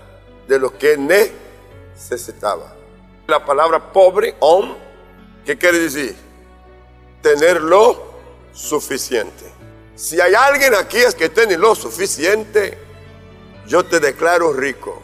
de 0.48 0.60
lo 0.60 0.78
que 0.78 0.98
necesitaba. 0.98 2.74
La 3.28 3.46
palabra 3.46 3.92
pobre, 3.92 4.36
om, 4.40 4.76
¿qué 5.46 5.58
quiere 5.58 5.80
decir? 5.80 6.16
Tener 7.22 7.62
lo 7.62 8.14
suficiente. 8.52 9.46
Si 9.96 10.20
hay 10.20 10.34
alguien 10.34 10.76
aquí 10.76 11.00
que 11.18 11.30
tiene 11.30 11.58
lo 11.58 11.76
suficiente, 11.76 12.78
yo 13.68 13.84
te 13.86 14.00
declaro 14.00 14.54
rico. 14.54 15.02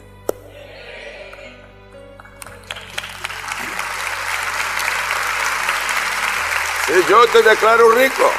Sí, 6.86 6.94
yo 7.08 7.26
te 7.28 7.42
declaro 7.42 7.90
rico. 7.90 8.30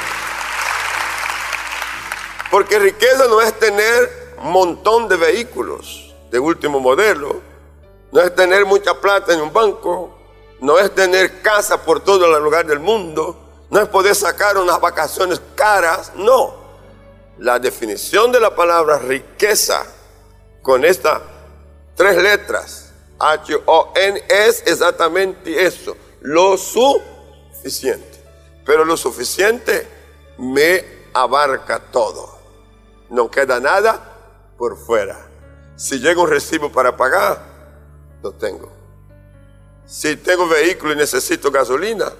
Porque 2.50 2.78
riqueza 2.78 3.26
no 3.28 3.40
es 3.40 3.58
tener 3.58 4.34
un 4.42 4.52
montón 4.52 5.08
de 5.08 5.16
vehículos 5.16 6.14
de 6.30 6.38
último 6.38 6.80
modelo, 6.80 7.40
no 8.10 8.20
es 8.20 8.34
tener 8.34 8.66
mucha 8.66 9.00
plata 9.00 9.32
en 9.32 9.40
un 9.40 9.52
banco, 9.52 10.18
no 10.60 10.78
es 10.78 10.94
tener 10.94 11.40
casa 11.40 11.82
por 11.82 12.00
todo 12.00 12.36
el 12.36 12.42
lugar 12.42 12.66
del 12.66 12.78
mundo, 12.78 13.38
no 13.70 13.80
es 13.80 13.88
poder 13.88 14.14
sacar 14.14 14.58
unas 14.58 14.78
vacaciones 14.80 15.40
caras, 15.54 16.12
no. 16.14 16.54
La 17.38 17.58
definición 17.58 18.30
de 18.30 18.38
la 18.38 18.54
palabra 18.54 18.98
riqueza 18.98 19.86
con 20.62 20.84
estas 20.84 21.20
tres 21.94 22.16
letras, 22.22 22.92
H-O-N, 23.18 24.22
es 24.28 24.62
exactamente 24.66 25.64
eso, 25.64 25.96
lo 26.20 26.56
suficiente. 26.56 28.22
Pero 28.64 28.84
lo 28.84 28.96
suficiente 28.96 29.86
me 30.38 30.84
abarca 31.12 31.78
todo. 31.90 32.38
No 33.10 33.30
queda 33.30 33.60
nada 33.60 34.54
por 34.56 34.76
fuera. 34.76 35.28
Si 35.76 35.98
llega 35.98 36.22
un 36.22 36.30
recibo 36.30 36.70
para 36.70 36.96
pagar, 36.96 37.42
lo 38.22 38.32
tengo. 38.32 38.72
Si 39.84 40.16
tengo 40.16 40.48
vehículo 40.48 40.92
y 40.92 40.96
necesito 40.96 41.50
gasolina, 41.50 42.12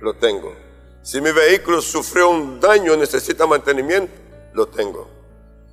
lo 0.00 0.14
tengo. 0.14 0.54
Si 1.02 1.20
mi 1.20 1.32
vehículo 1.32 1.80
sufrió 1.80 2.28
un 2.28 2.60
daño 2.60 2.94
y 2.94 2.98
necesita 2.98 3.46
mantenimiento, 3.46 4.12
lo 4.52 4.66
tengo. 4.68 5.15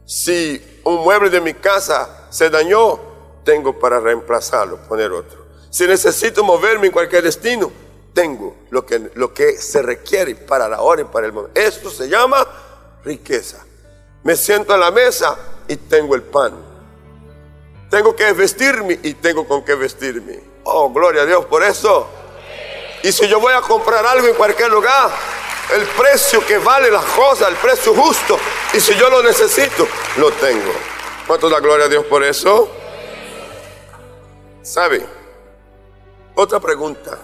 Si 0.06 0.82
un 0.84 1.04
mueble 1.04 1.30
de 1.30 1.40
mi 1.40 1.54
casa 1.54 2.28
se 2.30 2.50
dañó, 2.50 3.00
tengo 3.44 3.78
para 3.78 4.00
reemplazarlo, 4.00 4.78
poner 4.88 5.12
otro. 5.12 5.46
Si 5.70 5.88
necesito 5.88 6.44
moverme 6.44 6.88
en 6.88 6.94
cualquier 6.94 7.24
destino, 7.24 7.72
tengo 8.14 8.56
lo 8.70 8.86
que, 8.86 9.12
lo 9.16 9.34
que 9.34 9.58
se 9.58 9.82
requiere 9.82 10.36
para 10.36 10.68
la 10.70 10.82
hora 10.82 11.02
y 11.02 11.06
para 11.06 11.26
el 11.26 11.34
momento. 11.34 11.60
Esto 11.60 11.90
se 11.90 12.08
llama 12.08 12.46
riqueza. 13.04 13.66
Me 14.24 14.36
siento 14.36 14.74
a 14.74 14.78
la 14.78 14.92
mesa 14.92 15.38
y 15.68 15.76
tengo 15.76 16.16
el 16.16 16.24
pan. 16.24 16.54
Tengo 17.90 18.16
que 18.16 18.32
vestirme 18.34 19.00
y 19.04 19.14
tengo 19.16 19.48
con 19.48 19.64
qué 19.64 19.76
vestirme. 19.76 20.42
Oh, 20.64 20.92
gloria 20.92 21.24
a 21.24 21.26
Dios 21.26 21.46
por 21.46 21.64
eso. 21.64 22.08
Y 23.04 23.12
si 23.12 23.28
yo 23.28 23.40
voy 23.40 23.54
a 23.54 23.62
comprar 23.62 24.06
algo 24.06 24.28
en 24.28 24.36
cualquier 24.36 24.72
lugar, 24.72 25.12
el 25.72 25.86
precio 25.88 26.46
que 26.46 26.58
vale 26.58 26.92
la 26.92 27.02
cosa, 27.02 27.48
el 27.48 27.56
precio 27.56 27.94
justo. 27.94 28.38
Y 28.74 28.80
si 28.80 28.96
yo 28.96 29.10
lo 29.10 29.24
necesito, 29.24 29.88
lo 30.18 30.32
tengo. 30.34 30.72
¿Cuánto 31.26 31.50
da 31.50 31.60
gloria 31.60 31.86
a 31.86 31.90
Dios 31.90 32.06
por 32.06 32.24
eso? 32.24 32.70
¿Sabe? 34.62 35.06
Otra 36.36 36.60
pregunta. 36.60 37.18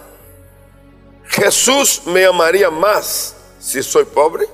¿Jesús 1.24 2.02
me 2.06 2.24
amaría 2.24 2.70
más 2.70 3.36
si 3.58 3.82
soy 3.82 4.04
pobre? 4.04 4.48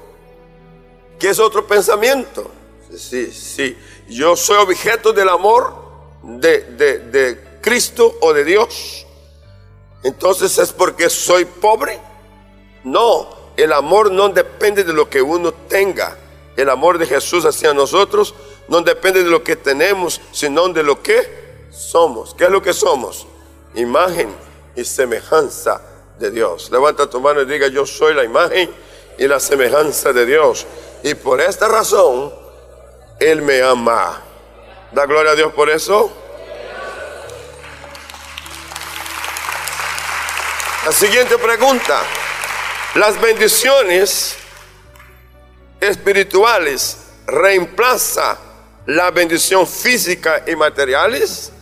¿Qué 1.18 1.30
es 1.30 1.38
otro 1.38 1.66
pensamiento? 1.66 2.50
Sí, 2.94 3.32
sí. 3.32 3.78
Yo 4.08 4.36
soy 4.36 4.58
objeto 4.58 5.12
del 5.12 5.28
amor 5.28 5.74
de, 6.22 6.60
de, 6.60 6.98
de 6.98 7.60
Cristo 7.60 8.16
o 8.20 8.32
de 8.32 8.44
Dios. 8.44 9.06
Entonces 10.02 10.58
es 10.58 10.72
porque 10.72 11.08
soy 11.08 11.44
pobre. 11.44 11.98
No, 12.84 13.35
el 13.56 13.72
amor 13.72 14.12
no 14.12 14.28
depende 14.28 14.84
de 14.84 14.92
lo 14.92 15.08
que 15.08 15.22
uno 15.22 15.52
tenga. 15.52 16.16
El 16.56 16.70
amor 16.70 16.98
de 16.98 17.06
Jesús 17.06 17.44
hacia 17.44 17.72
nosotros 17.72 18.34
no 18.68 18.80
depende 18.82 19.22
de 19.22 19.30
lo 19.30 19.42
que 19.42 19.56
tenemos, 19.56 20.20
sino 20.32 20.68
de 20.68 20.82
lo 20.82 21.02
que 21.02 21.66
somos. 21.70 22.34
¿Qué 22.34 22.44
es 22.44 22.50
lo 22.50 22.62
que 22.62 22.72
somos? 22.72 23.26
Imagen 23.74 24.34
y 24.74 24.84
semejanza 24.84 25.80
de 26.18 26.30
Dios. 26.30 26.70
Levanta 26.70 27.08
tu 27.08 27.20
mano 27.20 27.42
y 27.42 27.46
diga, 27.46 27.68
yo 27.68 27.86
soy 27.86 28.14
la 28.14 28.24
imagen 28.24 28.70
y 29.18 29.26
la 29.26 29.40
semejanza 29.40 30.12
de 30.12 30.26
Dios. 30.26 30.66
Y 31.02 31.14
por 31.14 31.40
esta 31.40 31.68
razón, 31.68 32.32
Él 33.18 33.42
me 33.42 33.62
ama. 33.62 34.22
Da 34.92 35.06
gloria 35.06 35.32
a 35.32 35.34
Dios 35.34 35.52
por 35.52 35.70
eso. 35.70 36.10
La 40.84 40.92
siguiente 40.92 41.36
pregunta. 41.38 42.00
Las 42.96 43.20
bendiciones 43.20 44.36
espirituales 45.78 46.96
reemplaza 47.26 48.38
la 48.86 49.10
bendición 49.10 49.66
física 49.66 50.44
y 50.46 50.56
materiales? 50.56 51.52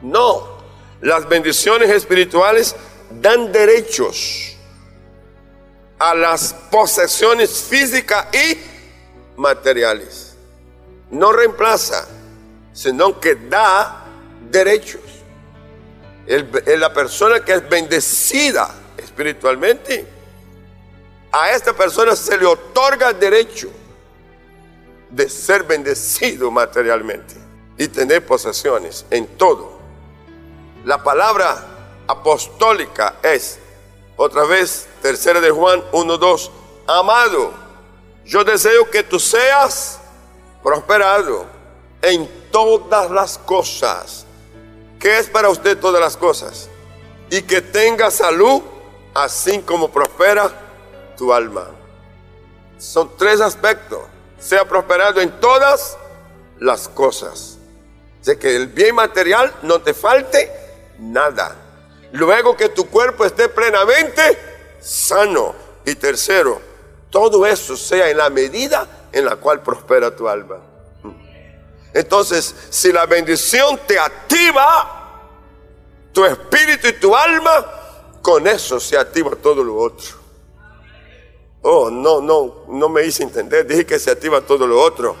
No. 0.00 0.58
Las 1.00 1.28
bendiciones 1.28 1.90
espirituales 1.90 2.76
dan 3.20 3.50
derechos 3.50 4.56
a 5.98 6.14
las 6.14 6.54
posesiones 6.70 7.50
físicas 7.50 8.28
y 8.32 8.56
materiales. 9.36 10.36
No 11.10 11.32
reemplaza, 11.32 12.06
sino 12.72 13.18
que 13.18 13.34
da 13.34 14.04
derechos. 14.52 15.00
la 16.28 16.92
persona 16.94 17.44
que 17.44 17.54
es 17.54 17.68
bendecida 17.68 18.72
espiritualmente 18.96 20.13
a 21.36 21.50
esta 21.50 21.72
persona 21.72 22.14
se 22.14 22.38
le 22.38 22.46
otorga 22.46 23.10
el 23.10 23.18
derecho 23.18 23.68
de 25.10 25.28
ser 25.28 25.64
bendecido 25.64 26.48
materialmente 26.48 27.34
y 27.76 27.88
tener 27.88 28.24
posesiones 28.24 29.04
en 29.10 29.26
todo. 29.36 29.76
La 30.84 31.02
palabra 31.02 32.04
apostólica 32.06 33.16
es, 33.20 33.58
otra 34.16 34.44
vez, 34.44 34.86
tercera 35.02 35.40
de 35.40 35.50
Juan 35.50 35.82
1.2, 35.90 36.50
amado. 36.86 37.52
yo 38.24 38.44
deseo 38.44 38.88
que 38.88 39.02
tú 39.02 39.18
seas 39.18 39.98
prosperado 40.62 41.46
en 42.00 42.30
todas 42.52 43.10
las 43.10 43.38
cosas. 43.38 44.24
¿Qué 45.00 45.18
es 45.18 45.28
para 45.28 45.48
usted 45.48 45.78
todas 45.78 46.00
las 46.00 46.16
cosas? 46.16 46.68
Y 47.28 47.42
que 47.42 47.60
tenga 47.60 48.12
salud, 48.12 48.62
así 49.14 49.58
como 49.62 49.90
prospera 49.90 50.63
tu 51.16 51.32
alma. 51.32 51.68
Son 52.78 53.16
tres 53.16 53.40
aspectos. 53.40 54.00
Sea 54.38 54.66
prosperado 54.68 55.20
en 55.20 55.40
todas 55.40 55.96
las 56.58 56.88
cosas. 56.88 57.58
De 58.24 58.38
que 58.38 58.56
el 58.56 58.68
bien 58.68 58.94
material 58.94 59.52
no 59.62 59.80
te 59.80 59.94
falte 59.94 60.50
nada. 60.98 61.56
Luego 62.12 62.56
que 62.56 62.68
tu 62.68 62.88
cuerpo 62.88 63.24
esté 63.24 63.48
plenamente 63.48 64.38
sano. 64.80 65.54
Y 65.84 65.94
tercero, 65.96 66.60
todo 67.10 67.44
eso 67.46 67.76
sea 67.76 68.08
en 68.08 68.16
la 68.16 68.30
medida 68.30 69.08
en 69.12 69.24
la 69.24 69.36
cual 69.36 69.62
prospera 69.62 70.14
tu 70.14 70.28
alma. 70.28 70.56
Entonces, 71.92 72.54
si 72.70 72.92
la 72.92 73.06
bendición 73.06 73.78
te 73.86 73.98
activa, 73.98 75.20
tu 76.12 76.24
espíritu 76.24 76.88
y 76.88 76.92
tu 76.94 77.14
alma, 77.14 77.66
con 78.20 78.46
eso 78.46 78.80
se 78.80 78.98
activa 78.98 79.32
todo 79.36 79.62
lo 79.62 79.76
otro. 79.76 80.23
Oh, 81.66 81.88
no, 81.90 82.20
no, 82.20 82.64
no 82.68 82.88
me 82.90 83.04
hice 83.06 83.22
entender. 83.22 83.66
Dije 83.66 83.86
que 83.86 83.98
se 83.98 84.10
activa 84.10 84.42
todo 84.42 84.66
lo 84.66 84.78
otro. 84.78 85.16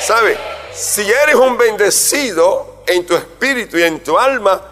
¿Sabe? 0.00 0.38
Si 0.72 1.02
eres 1.02 1.34
un 1.34 1.58
bendecido 1.58 2.84
en 2.86 3.04
tu 3.04 3.16
espíritu 3.16 3.76
y 3.76 3.82
en 3.82 3.98
tu 4.00 4.16
alma, 4.16 4.62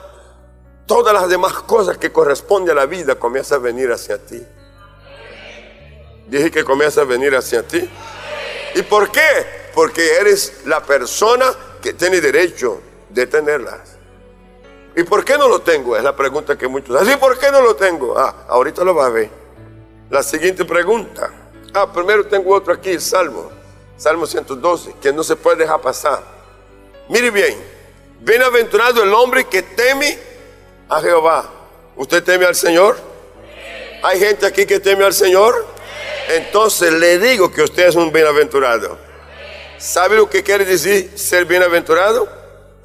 todas 0.87 1.13
las 1.13 1.29
demás 1.29 1.55
cosas 1.55 1.99
que 1.99 2.13
corresponden 2.13 2.79
a 2.79 2.83
la 2.83 2.87
vida 2.87 3.17
comienzan 3.17 3.59
a 3.59 3.63
venir 3.63 3.91
hacia 3.91 4.25
ti. 4.25 4.41
Dije 6.29 6.49
que 6.53 6.63
comienza 6.63 7.01
a 7.01 7.05
venir 7.05 7.35
hacia 7.35 7.67
ti. 7.67 7.91
¿Y 8.77 8.83
por 8.83 9.11
qué? 9.11 9.71
Porque 9.75 10.15
eres 10.15 10.61
la 10.67 10.81
persona 10.81 11.47
que 11.83 11.93
tiene 11.93 12.21
derecho 12.21 12.81
de 13.09 13.27
tenerlas. 13.27 13.97
¿Y 14.95 15.03
por 15.03 15.25
qué 15.25 15.37
no 15.37 15.49
lo 15.49 15.61
tengo? 15.61 15.97
Es 15.97 16.05
la 16.05 16.15
pregunta 16.15 16.57
que 16.57 16.69
muchos 16.69 16.95
hacen. 16.95 17.15
¿Y 17.15 17.17
por 17.17 17.37
qué 17.37 17.51
no 17.51 17.63
lo 17.63 17.75
tengo? 17.75 18.17
Ah, 18.17 18.45
ahorita 18.49 18.85
lo 18.85 18.95
va 18.95 19.07
a 19.07 19.11
ver. 19.11 19.40
La 20.11 20.25
siguiente 20.25 20.65
pregunta. 20.65 21.31
Ah, 21.73 21.91
primero 21.93 22.27
tengo 22.27 22.53
otro 22.53 22.75
aquí, 22.75 22.91
el 22.91 23.01
Salmo. 23.01 23.53
Salmo 23.97 24.27
112, 24.27 24.95
que 25.01 25.13
no 25.13 25.23
se 25.23 25.37
puede 25.37 25.59
dejar 25.59 25.81
pasar. 25.81 26.21
Mire 27.09 27.31
bien. 27.31 27.57
Bienaventurado 28.19 29.05
el 29.05 29.15
hombre 29.15 29.45
que 29.45 29.63
teme 29.63 30.19
a 30.89 31.01
Jehová. 31.01 31.49
¿Usted 31.95 32.25
teme 32.25 32.45
al 32.45 32.57
Señor? 32.57 32.99
¿Hay 34.03 34.19
gente 34.19 34.47
aquí 34.47 34.67
que 34.67 34.81
teme 34.81 35.05
al 35.05 35.15
Señor? 35.15 35.65
Entonces 36.29 36.93
le 36.93 37.19
digo 37.19 37.53
que 37.53 37.63
usted 37.63 37.87
es 37.87 37.95
un 37.95 38.11
bienaventurado. 38.11 38.99
¿Sabe 39.79 40.17
lo 40.17 40.29
que 40.29 40.43
quiere 40.43 40.65
decir 40.65 41.13
ser 41.17 41.45
bienaventurado? 41.45 42.29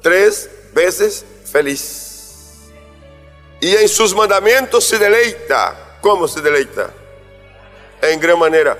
Tres 0.00 0.48
veces 0.72 1.24
feliz. 1.50 2.70
Y 3.60 3.74
en 3.74 3.88
sus 3.88 4.14
mandamientos 4.14 4.84
se 4.84 4.96
deleita. 4.96 5.98
¿Cómo 6.00 6.28
se 6.28 6.40
deleita? 6.40 6.90
En 8.02 8.20
gran 8.20 8.38
manera. 8.38 8.78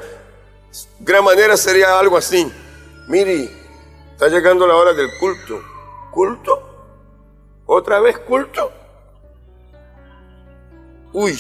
Gran 1.00 1.25
manera 1.25 1.56
sería 1.56 1.99
algo 1.99 2.16
así. 2.16 2.50
Mire, 3.08 3.50
está 4.12 4.28
llegando 4.28 4.66
la 4.66 4.76
hora 4.76 4.92
del 4.92 5.08
culto. 5.18 5.62
¿Culto? 6.11 6.62
¿Otra 7.66 8.00
vez 8.00 8.18
culto? 8.18 8.73
Uy. 11.12 11.38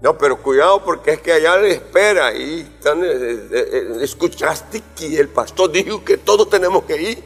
No, 0.00 0.16
pero 0.16 0.40
cuidado 0.40 0.82
porque 0.82 1.12
es 1.12 1.20
que 1.20 1.32
allá 1.32 1.56
le 1.58 1.72
espera 1.72 2.32
y 2.32 2.60
están, 2.60 3.04
eh, 3.04 3.08
eh, 3.10 3.48
eh, 3.52 3.96
escuchaste 4.00 4.82
que 4.96 5.18
el 5.18 5.28
pastor 5.28 5.70
dijo 5.70 6.02
que 6.02 6.16
todos 6.16 6.48
tenemos 6.48 6.84
que 6.84 7.02
ir. 7.02 7.24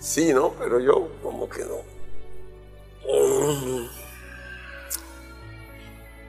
Sí, 0.00 0.32
¿no? 0.32 0.54
Pero 0.58 0.80
yo 0.80 1.08
como 1.22 1.48
que 1.48 1.64
no. 1.64 1.96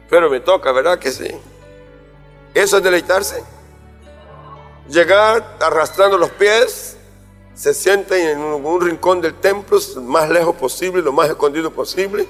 Pero 0.10 0.30
me 0.30 0.40
toca, 0.40 0.72
¿verdad 0.72 1.00
que 1.00 1.12
sí? 1.12 1.28
Eso 2.54 2.78
es 2.78 2.84
deleitarse. 2.84 3.44
Llegar 4.90 5.58
arrastrando 5.60 6.18
los 6.18 6.30
pies, 6.32 6.98
se 7.54 7.74
sienten 7.74 8.28
en 8.28 8.40
un 8.40 8.82
rincón 8.82 9.20
del 9.20 9.34
templo, 9.34 9.80
más 10.02 10.30
lejos 10.30 10.56
posible, 10.56 11.02
lo 11.02 11.12
más 11.12 11.30
escondido 11.30 11.72
posible, 11.72 12.28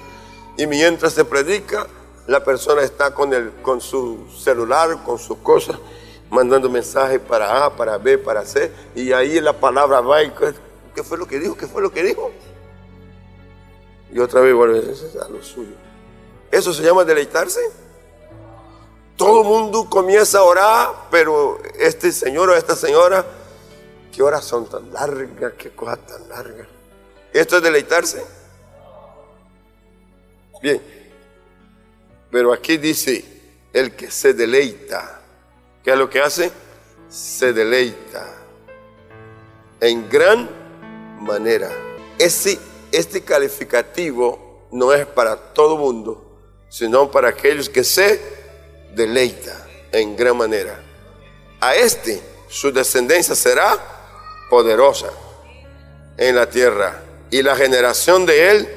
y 0.58 0.66
mientras 0.66 1.14
se 1.14 1.24
predica, 1.24 1.86
la 2.26 2.44
persona 2.44 2.82
está 2.82 3.14
con, 3.14 3.34
el, 3.34 3.52
con 3.62 3.80
su 3.80 4.28
celular, 4.38 5.04
con 5.04 5.20
sus 5.20 5.38
cosas, 5.38 5.78
mandando 6.30 6.70
mensajes 6.70 7.20
para 7.20 7.66
A, 7.66 7.76
para 7.76 7.98
B, 7.98 8.18
para 8.18 8.44
C, 8.44 8.72
y 8.96 9.12
ahí 9.12 9.40
la 9.40 9.54
palabra 9.54 10.02
va 10.02 10.24
y 10.24 10.32
¿qué 10.96 11.04
fue 11.04 11.18
lo 11.18 11.28
que 11.28 11.40
dijo? 11.40 11.56
¿Qué 11.56 11.68
fue 11.68 11.82
lo 11.82 11.92
que 11.92 12.04
dijo? 12.04 12.32
Y 14.12 14.20
otra 14.20 14.42
vez 14.42 14.54
vuelve 14.54 14.80
a 14.80 15.30
lo 15.30 15.44
suyo. 15.44 15.87
¿Eso 16.52 16.74
se 16.74 16.84
llama 16.84 17.04
deleitarse? 17.04 17.60
Todo 19.16 19.42
el 19.42 19.48
mundo 19.48 19.90
comienza 19.90 20.40
a 20.40 20.44
orar, 20.44 20.90
pero 21.10 21.60
este 21.80 22.12
señor 22.12 22.50
o 22.50 22.56
esta 22.56 22.76
señora, 22.76 23.26
¿qué 24.12 24.22
horas 24.22 24.46
son 24.46 24.70
tan 24.70 24.94
largas? 24.94 25.54
¿Qué 25.58 25.72
cosas 25.72 26.06
tan 26.06 26.30
largas? 26.30 26.68
¿Esto 27.34 27.58
es 27.58 27.64
deleitarse? 27.64 28.24
Bien. 30.62 30.82
Pero 32.32 32.54
aquí 32.54 32.78
dice, 32.78 33.26
el 33.74 33.96
que 33.96 34.12
se 34.12 34.34
deleita. 34.34 35.22
¿Qué 35.84 35.92
es 35.92 35.98
lo 35.98 36.10
que 36.10 36.22
hace? 36.22 36.52
Se 37.10 37.54
deleita. 37.54 38.26
En 39.80 40.10
gran 40.10 40.50
manera. 41.20 41.70
Ese, 42.18 42.60
este 42.92 43.24
calificativo 43.24 44.68
no 44.72 44.94
es 44.94 45.06
para 45.06 45.54
todo 45.54 45.78
mundo, 45.78 46.27
sino 46.70 47.10
para 47.12 47.30
aquellos 47.30 47.70
que 47.70 47.84
se 47.84 48.20
deleita 48.94 49.68
en 49.92 50.16
gran 50.16 50.38
manera. 50.38 50.80
A 51.60 51.76
este 51.76 52.22
su 52.48 52.72
descendencia 52.72 53.36
será 53.36 53.78
poderosa 54.50 55.10
en 56.18 56.36
la 56.36 56.50
tierra 56.50 57.04
y 57.30 57.42
la 57.42 57.56
generación 57.56 58.26
de 58.26 58.52
él 58.52 58.70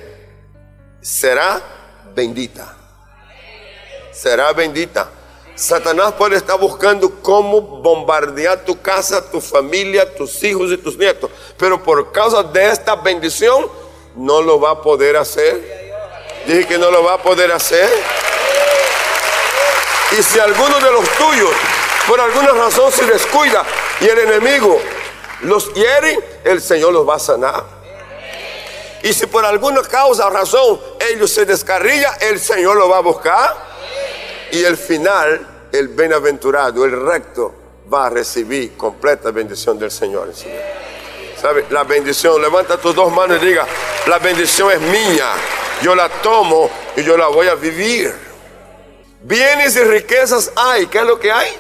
será 1.01 1.63
bendita 2.15 2.77
será 4.21 4.53
bendita. 4.53 5.11
Satanás 5.55 6.13
puede 6.13 6.37
estar 6.37 6.59
buscando 6.59 7.23
cómo 7.23 7.61
bombardear 7.61 8.65
tu 8.65 8.81
casa, 8.81 9.31
tu 9.31 9.41
familia, 9.41 10.15
tus 10.15 10.43
hijos 10.43 10.71
y 10.71 10.77
tus 10.77 10.97
nietos. 10.97 11.31
Pero 11.57 11.83
por 11.83 12.13
causa 12.13 12.43
de 12.43 12.71
esta 12.71 12.97
bendición, 12.97 13.67
no 14.15 14.43
lo 14.43 14.61
va 14.61 14.73
a 14.73 14.83
poder 14.83 15.17
hacer. 15.17 15.80
Dije 16.47 16.67
que 16.67 16.79
no 16.79 16.91
lo 16.91 17.05
va 17.05 17.15
a 17.15 17.19
poder 17.19 17.53
hacer. 17.53 17.89
Y 20.19 20.23
si 20.23 20.41
alguno 20.41 20.81
de 20.81 20.91
los 20.91 21.09
tuyos, 21.11 21.51
por 22.07 22.21
alguna 22.21 22.53
razón, 22.53 22.91
se 22.91 23.05
descuida 23.07 23.65
y 24.01 24.09
el 24.09 24.19
enemigo 24.19 24.81
los 25.43 25.73
hiere, 25.75 26.41
el 26.45 26.61
Señor 26.61 26.93
los 26.93 27.09
va 27.09 27.17
a 27.17 27.19
sanar. 27.19 27.65
Y 29.03 29.13
si 29.13 29.27
por 29.27 29.45
alguna 29.45 29.83
causa 29.83 30.27
o 30.27 30.31
razón 30.31 30.81
ellos 30.99 31.31
se 31.31 31.47
descarrilla, 31.47 32.17
el 32.21 32.39
Señor 32.39 32.77
lo 32.77 32.89
va 32.89 32.99
a 32.99 33.01
buscar 33.01 33.57
y 34.51 34.63
el 34.65 34.77
final, 34.77 35.69
el 35.73 35.89
bienaventurado, 35.89 36.85
el 36.85 37.01
recto, 37.01 37.55
va 37.93 38.07
a 38.07 38.11
recibir 38.11 38.77
completa 38.77 39.31
bendición 39.31 39.79
del 39.79 39.91
Señor. 39.91 40.33
¿Sabe? 41.41 41.67
La 41.71 41.85
bendición, 41.85 42.41
levanta 42.43 42.77
tus 42.77 42.95
dos 42.95 43.11
manos 43.13 43.43
y 43.43 43.47
diga, 43.47 43.67
la 44.07 44.19
bendición 44.19 44.71
es 44.73 44.81
mía, 44.81 45.33
yo 45.83 45.95
la 45.95 46.09
tomo 46.09 46.71
y 46.97 47.03
yo 47.03 47.17
la 47.17 47.29
voy 47.29 47.49
a 47.49 47.55
vivir. 47.55 48.15
Bienes 49.23 49.77
y 49.77 49.81
riquezas 49.81 50.51
hay, 50.57 50.87
¿qué 50.87 50.99
es 50.99 51.05
lo 51.05 51.19
que 51.19 51.31
hay? 51.31 51.57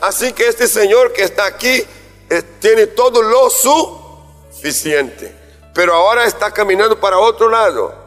Así 0.00 0.32
que 0.32 0.46
este 0.46 0.66
Señor 0.68 1.12
que 1.12 1.22
está 1.22 1.46
aquí 1.46 1.84
eh, 2.28 2.42
tiene 2.60 2.86
todo 2.88 3.22
lo 3.22 3.48
suficiente, 4.50 5.34
pero 5.74 5.94
ahora 5.94 6.24
está 6.24 6.50
caminando 6.50 6.98
para 7.00 7.18
otro 7.18 7.48
lado 7.48 8.06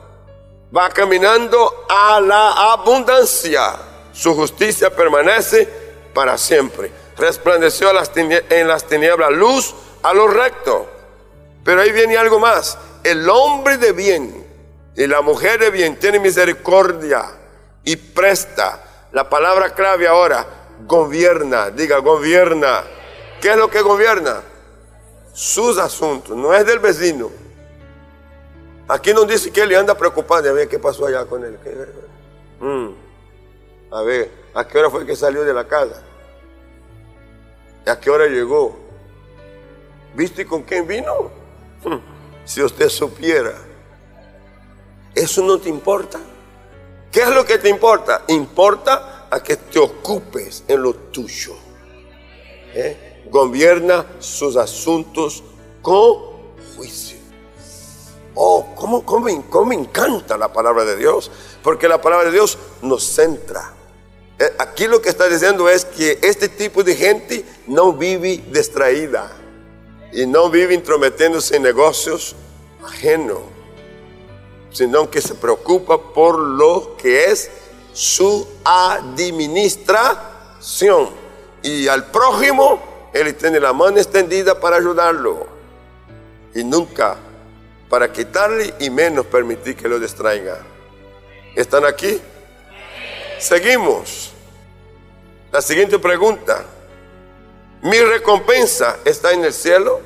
va 0.75 0.89
caminando 0.89 1.85
a 1.89 2.19
la 2.19 2.73
abundancia. 2.73 3.75
Su 4.13 4.35
justicia 4.35 4.89
permanece 4.89 5.67
para 6.13 6.37
siempre. 6.37 6.91
Resplandeció 7.17 7.89
en 8.19 8.67
las 8.67 8.83
tinieblas 8.85 9.31
luz 9.31 9.73
a 10.03 10.13
lo 10.13 10.27
recto. 10.27 10.87
Pero 11.63 11.81
ahí 11.81 11.91
viene 11.91 12.17
algo 12.17 12.39
más. 12.39 12.77
El 13.03 13.29
hombre 13.29 13.77
de 13.77 13.91
bien 13.91 14.45
y 14.95 15.07
la 15.07 15.21
mujer 15.21 15.59
de 15.59 15.69
bien 15.69 15.97
tiene 15.97 16.19
misericordia 16.19 17.25
y 17.83 17.95
presta. 17.95 18.83
La 19.12 19.29
palabra 19.29 19.73
clave 19.73 20.07
ahora, 20.07 20.45
gobierna. 20.85 21.69
Diga, 21.69 21.97
gobierna. 21.99 22.83
¿Qué 23.41 23.51
es 23.51 23.57
lo 23.57 23.69
que 23.69 23.81
gobierna? 23.81 24.41
Sus 25.33 25.77
asuntos. 25.77 26.35
No 26.35 26.53
es 26.53 26.65
del 26.65 26.79
vecino 26.79 27.31
Aquí 28.89 29.13
nos 29.13 29.27
dice 29.27 29.51
que 29.51 29.62
él 29.62 29.75
anda 29.75 29.95
preocupado. 29.95 30.49
A 30.49 30.53
ver 30.53 30.67
qué 30.67 30.79
pasó 30.79 31.05
allá 31.05 31.23
con 31.25 31.45
él. 31.45 31.57
Mm. 32.59 32.89
A 33.91 34.01
ver. 34.01 34.31
¿A 34.53 34.67
qué 34.67 34.79
hora 34.79 34.89
fue 34.89 35.05
que 35.05 35.15
salió 35.15 35.43
de 35.43 35.53
la 35.53 35.67
casa? 35.67 36.01
¿A 37.85 37.99
qué 37.99 38.09
hora 38.09 38.25
llegó? 38.25 38.77
¿Viste 40.15 40.45
con 40.45 40.63
quién 40.63 40.88
vino? 40.88 41.31
Si 42.49 42.63
usted 42.63 42.89
supiera, 42.89 43.53
eso 45.13 45.43
no 45.43 45.59
te 45.59 45.69
importa. 45.69 46.19
¿Qué 47.12 47.21
es 47.21 47.29
lo 47.29 47.45
que 47.45 47.59
te 47.59 47.69
importa? 47.69 48.23
Importa 48.27 49.27
a 49.29 49.43
que 49.43 49.55
te 49.55 49.77
ocupes 49.77 50.63
en 50.67 50.81
lo 50.81 50.95
tuyo. 50.95 51.53
¿Eh? 52.73 53.21
Gobierna 53.29 54.03
sus 54.17 54.55
asuntos 54.55 55.43
con 55.83 56.55
juicio. 56.75 57.19
Oh, 58.33 58.73
¿cómo, 58.75 59.05
cómo, 59.05 59.27
cómo 59.47 59.65
me 59.67 59.75
encanta 59.75 60.35
la 60.35 60.51
palabra 60.51 60.85
de 60.85 60.95
Dios? 60.95 61.29
Porque 61.62 61.88
la 61.88 62.01
palabra 62.01 62.25
de 62.25 62.31
Dios 62.31 62.57
nos 62.81 63.03
centra. 63.03 63.75
Eh, 64.39 64.55
aquí 64.57 64.88
lo 64.88 65.03
que 65.03 65.09
está 65.09 65.29
diciendo 65.29 65.69
es 65.69 65.85
que 65.85 66.17
este 66.23 66.49
tipo 66.49 66.83
de 66.83 66.95
gente 66.95 67.45
no 67.67 67.93
vive 67.93 68.43
distraída 68.51 69.38
y 70.12 70.26
no 70.26 70.50
vive 70.50 70.74
intrometiéndose 70.74 71.58
en 71.58 71.63
negocios 71.63 72.36
ajenos, 72.86 73.39
sino 74.72 75.10
que 75.10 75.22
se 75.22 75.36
preocupa 75.36 76.13
por 76.13 76.39
lo 76.39 76.95
que 76.98 77.26
es 77.26 77.50
su 77.93 78.48
administración. 78.63 81.10
Y 81.62 81.88
al 81.88 82.10
prójimo, 82.12 83.10
él 83.13 83.34
tiene 83.36 83.60
la 83.60 83.74
mano 83.74 83.98
extendida 83.98 84.60
para 84.60 84.78
ayudarlo 84.78 85.48
y 86.54 86.63
nunca 86.63 87.17
para 87.89 88.12
quitarle 88.12 88.74
y 88.80 88.89
menos 88.89 89.26
permitir 89.26 89.76
que 89.76 89.88
lo 89.88 90.00
distraiga. 90.00 90.60
¿Están 91.56 91.86
aquí? 91.86 92.22
Seguimos. 93.39 94.34
La 95.52 95.62
siguiente 95.62 95.98
pregunta. 95.98 96.65
¿Mi 97.81 97.99
recompensa 97.99 98.99
está 99.05 99.31
en 99.31 99.45
el 99.45 99.53
cielo? 99.53 100.01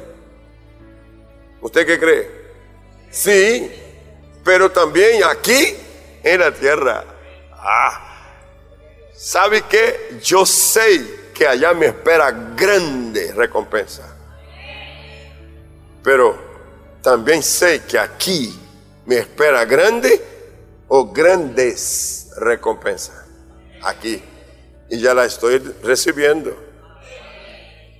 ¿Usted 1.62 1.86
qué 1.86 2.00
cree? 2.00 2.44
Sí, 3.10 3.72
pero 4.44 4.72
también 4.72 5.24
aquí 5.24 5.76
en 6.24 6.40
la 6.40 6.52
tierra. 6.52 7.04
Ah, 7.52 8.28
¿sabe 9.16 9.64
qué? 9.70 10.20
Yo 10.22 10.46
sé 10.46 11.30
que 11.34 11.48
allá 11.48 11.74
me 11.74 11.88
espera 11.88 12.32
grande 12.56 13.32
recompensa. 13.34 14.18
Pero 16.04 16.38
también 17.02 17.42
sé 17.42 17.84
que 17.84 17.98
aquí 17.98 18.54
me 19.06 19.18
espera 19.18 19.66
grande 19.66 20.22
o 20.88 21.12
grandes 21.12 22.30
recompensas. 22.38 23.26
Aquí. 23.82 24.22
Y 24.90 25.00
ya 25.00 25.14
la 25.14 25.26
estoy 25.26 25.60
recibiendo. 25.82 26.73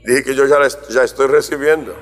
Dije 0.04 0.24
que 0.24 0.36
yo 0.36 0.46
ya, 0.46 1.04
estoy 1.04 1.28
recibiendo. 1.28 1.96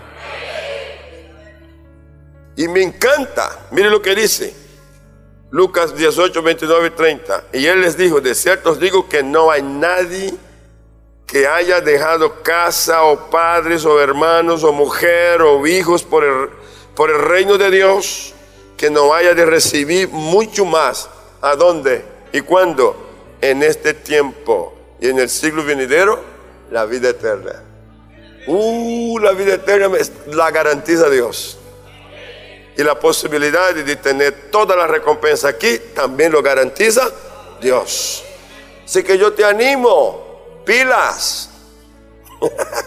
Y 2.56 2.68
me 2.68 2.82
encanta. 2.82 3.68
Mire 3.72 3.90
lo 3.90 4.02
que 4.02 4.16
dice. 4.16 4.56
Lucas 5.52 5.96
18, 5.96 6.42
29 6.42 6.88
y 6.88 6.92
30. 6.92 7.44
Y 7.54 7.66
él 7.68 7.82
les 7.82 7.98
dijo, 7.98 8.20
de 8.20 8.34
cierto 8.34 8.72
os 8.72 8.80
digo 8.80 9.08
que 9.08 9.22
no 9.22 9.52
hay 9.52 9.62
nadie 9.62 10.34
que 11.28 11.48
haya 11.48 11.80
dejado 11.80 12.42
casa 12.42 13.04
o 13.04 13.30
padres 13.30 13.86
o 13.86 14.02
hermanos 14.02 14.64
o 14.64 14.74
mujer 14.74 15.42
o 15.42 15.66
hijos 15.68 16.04
por 16.04 16.24
el, 16.24 16.50
por 16.96 17.10
el 17.10 17.22
reino 17.22 17.58
de 17.58 17.70
Dios 17.70 18.34
que 18.76 18.90
no 18.90 19.14
haya 19.14 19.34
de 19.34 19.46
recibir 19.46 20.10
mucho 20.10 20.66
más. 20.66 21.10
¿A 21.42 21.56
dónde? 21.56 22.04
¿Y 22.34 22.42
cuándo? 22.42 22.96
En 23.42 23.62
este 23.64 23.94
tiempo 23.94 24.74
y 25.00 25.10
en 25.10 25.20
el 25.20 25.30
siglo 25.30 25.64
venidero, 25.64 26.20
la 26.72 26.86
vida 26.86 27.10
eterna. 27.10 27.71
Uh, 28.48 29.20
la 29.20 29.32
vida 29.32 29.56
eterna 29.56 29.98
la 30.28 30.52
garantiza 30.52 31.10
Dios. 31.10 31.58
Y 32.76 32.84
la 32.84 33.00
posibilidad 33.00 33.74
de 33.74 33.96
tener 33.98 34.50
toda 34.50 34.76
la 34.76 34.88
recompensa 34.88 35.50
aquí 35.50 35.80
también 35.94 36.32
lo 36.32 36.42
garantiza 36.42 37.10
Dios. 37.62 38.24
Así 38.86 39.04
que 39.04 39.18
yo 39.18 39.34
te 39.34 39.46
animo, 39.46 40.62
pilas. 40.66 41.50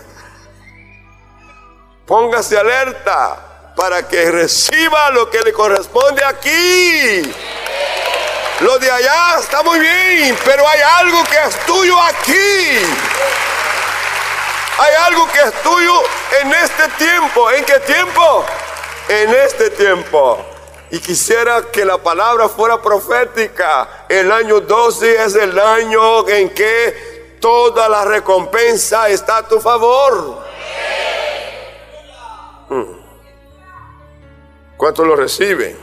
Póngase 2.07 2.59
alerta 2.59 3.73
para 3.77 4.07
que 4.07 4.31
reciba 4.31 5.11
lo 5.11 5.31
que 5.31 5.41
le 5.43 5.53
corresponde 5.53 6.25
aquí. 6.25 7.23
Lo 8.61 8.79
de 8.79 8.91
allá 8.91 9.39
está 9.41 9.63
muy 9.63 9.79
bien, 9.79 10.37
pero 10.45 10.67
hay 10.69 10.81
algo 10.81 11.25
que 11.25 11.37
es 11.37 11.67
tuyo 11.67 12.01
aquí. 12.01 12.79
Hay 14.79 14.95
algo 15.07 15.29
que 15.33 15.41
es 15.41 15.63
tuyo 15.63 15.93
en 16.43 16.53
este 16.53 16.89
tiempo. 16.99 17.51
¿En 17.51 17.65
qué 17.65 17.79
tiempo? 17.81 18.45
En 19.09 19.31
este 19.35 19.71
tiempo. 19.71 20.45
Y 20.91 20.99
quisiera 20.99 21.63
que 21.71 21.85
la 21.85 21.99
palabra 21.99 22.49
fuera 22.49 22.83
profética. 22.83 24.07
El 24.09 24.33
año 24.33 24.61
12 24.61 25.25
es 25.25 25.35
el 25.37 25.59
año 25.59 26.29
en 26.29 26.51
que 26.51 27.37
toda 27.41 27.89
la 27.89 28.05
recompensa 28.05 29.09
está 29.09 29.39
a 29.39 29.49
tu 29.49 29.61
favor. 29.61 30.43
Hmm. 32.69 33.01
¿Cuántos 34.77 35.07
lo 35.07 35.15
reciben? 35.15 35.79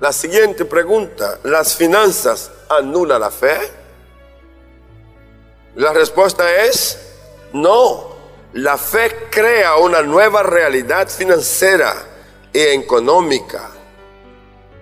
La 0.00 0.12
siguiente 0.12 0.64
pregunta, 0.64 1.38
¿las 1.44 1.76
finanzas 1.76 2.50
anulan 2.68 3.20
la 3.20 3.30
fe? 3.30 3.81
La 5.74 5.92
respuesta 5.92 6.64
es 6.64 6.98
no. 7.52 8.12
La 8.54 8.76
fe 8.76 9.28
crea 9.30 9.76
una 9.76 10.02
nueva 10.02 10.42
realidad 10.42 11.08
financiera 11.08 11.94
y 12.52 12.60
económica. 12.60 13.70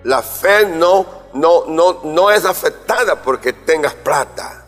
La 0.03 0.21
fe 0.21 0.65
no, 0.65 1.05
no, 1.33 1.65
no, 1.67 2.01
no 2.03 2.31
es 2.31 2.43
afectada 2.43 3.21
porque 3.21 3.53
tengas 3.53 3.93
plata. 3.93 4.65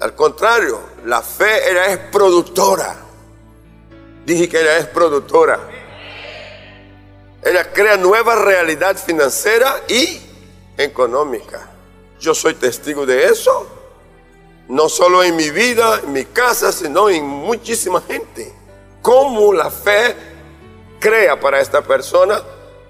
Al 0.00 0.14
contrario, 0.14 0.80
la 1.04 1.22
fe 1.22 1.92
es 1.92 1.98
productora. 2.10 2.96
Dije 4.24 4.48
que 4.48 4.60
ella 4.60 4.78
es 4.78 4.86
productora. 4.86 5.60
Ella 7.42 7.72
crea 7.72 7.96
nueva 7.96 8.34
realidad 8.34 8.96
financiera 8.96 9.82
y 9.86 10.20
económica. 10.76 11.70
Yo 12.18 12.34
soy 12.34 12.54
testigo 12.54 13.06
de 13.06 13.26
eso. 13.26 13.75
No 14.68 14.88
solo 14.88 15.22
en 15.22 15.36
mi 15.36 15.50
vida, 15.50 16.00
en 16.02 16.12
mi 16.12 16.24
casa, 16.24 16.72
sino 16.72 17.08
en 17.08 17.24
muchísima 17.24 18.00
gente. 18.00 18.52
Cómo 19.02 19.52
la 19.52 19.70
fe 19.70 20.14
crea 20.98 21.38
para 21.38 21.60
esta 21.60 21.82
persona 21.82 22.42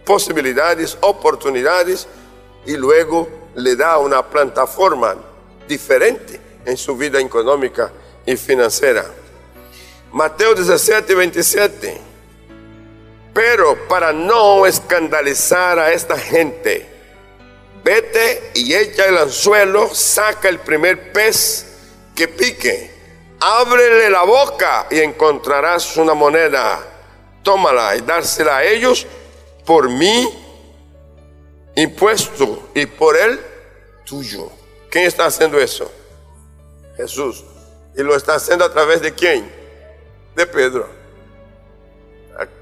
posibilidades, 0.04 0.96
oportunidades 1.00 2.06
y 2.64 2.76
luego 2.76 3.28
le 3.56 3.76
da 3.76 3.98
una 3.98 4.24
plataforma 4.24 5.16
diferente 5.68 6.40
en 6.64 6.76
su 6.76 6.96
vida 6.96 7.20
económica 7.20 7.92
y 8.24 8.36
financiera. 8.36 9.04
Mateo 10.12 10.54
17, 10.54 11.14
27. 11.14 12.00
Pero 13.34 13.76
para 13.86 14.12
no 14.12 14.64
escandalizar 14.64 15.78
a 15.78 15.92
esta 15.92 16.16
gente, 16.16 16.95
vete 17.86 18.50
y 18.54 18.74
echa 18.74 19.06
el 19.06 19.16
anzuelo, 19.16 19.94
saca 19.94 20.48
el 20.48 20.58
primer 20.58 21.12
pez 21.12 21.66
que 22.16 22.26
pique, 22.26 22.90
ábrele 23.38 24.10
la 24.10 24.24
boca 24.24 24.88
y 24.90 24.98
encontrarás 24.98 25.96
una 25.96 26.12
moneda. 26.14 26.84
Tómala 27.44 27.94
y 27.94 28.00
dársela 28.00 28.56
a 28.56 28.64
ellos 28.64 29.06
por 29.64 29.88
mi 29.88 30.28
impuesto 31.76 32.70
y 32.74 32.86
por 32.86 33.16
el 33.16 33.40
tuyo. 34.04 34.50
¿Quién 34.90 35.04
está 35.04 35.26
haciendo 35.26 35.60
eso? 35.60 35.88
Jesús. 36.96 37.44
¿Y 37.96 38.02
lo 38.02 38.16
está 38.16 38.34
haciendo 38.34 38.64
a 38.64 38.72
través 38.72 39.00
de 39.00 39.14
quién? 39.14 39.56
de 40.34 40.46
Pedro. 40.46 40.86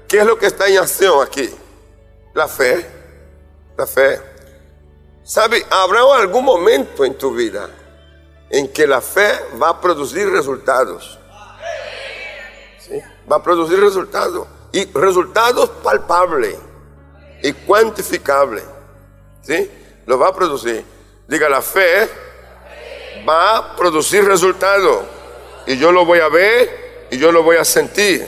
¿Qué 0.07 0.19
es 0.19 0.25
lo 0.25 0.37
que 0.37 0.45
está 0.45 0.67
en 0.67 0.77
acción 0.77 1.21
aquí? 1.21 1.53
La 2.33 2.47
fe. 2.47 2.85
La 3.77 3.85
fe. 3.85 4.34
¿Sabe? 5.25 5.65
Habrá 5.71 6.01
algún 6.19 6.45
momento 6.45 7.03
en 7.03 7.17
tu 7.17 7.33
vida 7.33 7.67
en 8.47 8.71
que 8.71 8.85
la 8.85 9.01
fe 9.01 9.31
va 9.59 9.69
a 9.69 9.81
producir 9.81 10.29
resultados. 10.29 11.17
¿Sí? 12.79 13.01
Va 13.29 13.37
a 13.37 13.43
producir 13.43 13.79
resultados. 13.79 14.47
Y 14.71 14.85
resultados 14.93 15.71
palpables 15.83 16.55
y 17.41 17.53
cuantificables. 17.53 18.63
¿Sí? 19.41 19.71
Lo 20.05 20.19
va 20.19 20.27
a 20.27 20.35
producir. 20.35 20.85
Diga, 21.27 21.49
la 21.49 21.63
fe 21.63 22.07
va 23.27 23.57
a 23.57 23.75
producir 23.75 24.23
resultados. 24.25 25.05
Y 25.65 25.79
yo 25.79 25.91
lo 25.91 26.05
voy 26.05 26.19
a 26.19 26.29
ver 26.29 27.07
y 27.09 27.17
yo 27.17 27.31
lo 27.31 27.41
voy 27.41 27.57
a 27.57 27.65
sentir. 27.65 28.27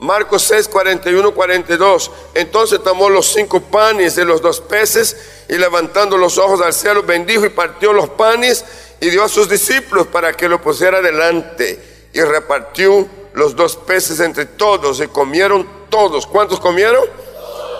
Marcos 0.00 0.44
6, 0.44 0.68
41, 0.68 1.32
42. 1.32 2.10
Entonces 2.34 2.82
tomó 2.82 3.10
los 3.10 3.26
cinco 3.26 3.60
panes 3.60 4.16
de 4.16 4.24
los 4.24 4.40
dos 4.40 4.60
peces 4.60 5.14
y 5.48 5.56
levantando 5.56 6.16
los 6.16 6.38
ojos 6.38 6.62
al 6.62 6.72
cielo 6.72 7.02
bendijo 7.02 7.44
y 7.44 7.50
partió 7.50 7.92
los 7.92 8.08
panes 8.10 8.64
y 8.98 9.10
dio 9.10 9.22
a 9.22 9.28
sus 9.28 9.48
discípulos 9.48 10.06
para 10.06 10.32
que 10.32 10.48
lo 10.48 10.60
pusiera 10.60 11.02
delante 11.02 12.08
y 12.14 12.20
repartió 12.22 13.06
los 13.34 13.54
dos 13.54 13.76
peces 13.76 14.20
entre 14.20 14.46
todos 14.46 15.00
y 15.00 15.06
comieron 15.06 15.68
todos. 15.90 16.26
¿Cuántos 16.26 16.60
comieron? 16.60 17.04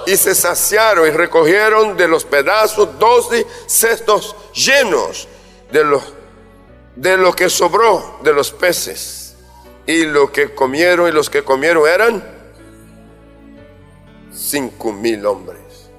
Y 0.06 0.14
se 0.16 0.34
saciaron 0.34 1.08
y 1.08 1.10
recogieron 1.12 1.96
de 1.96 2.06
los 2.06 2.24
pedazos 2.24 2.98
doce 2.98 3.46
cestos 3.66 4.36
llenos 4.52 5.26
de 5.72 5.84
lo, 5.84 6.02
de 6.96 7.16
lo 7.16 7.32
que 7.32 7.48
sobró 7.48 8.18
de 8.22 8.34
los 8.34 8.50
peces 8.50 9.19
y 9.90 10.04
lo 10.04 10.30
que 10.30 10.54
comieron 10.54 11.08
y 11.08 11.10
los 11.10 11.28
que 11.28 11.42
comieron 11.42 11.88
eran 11.88 12.22
cinco 14.32 14.92
mil 14.92 15.26
hombres. 15.26 15.90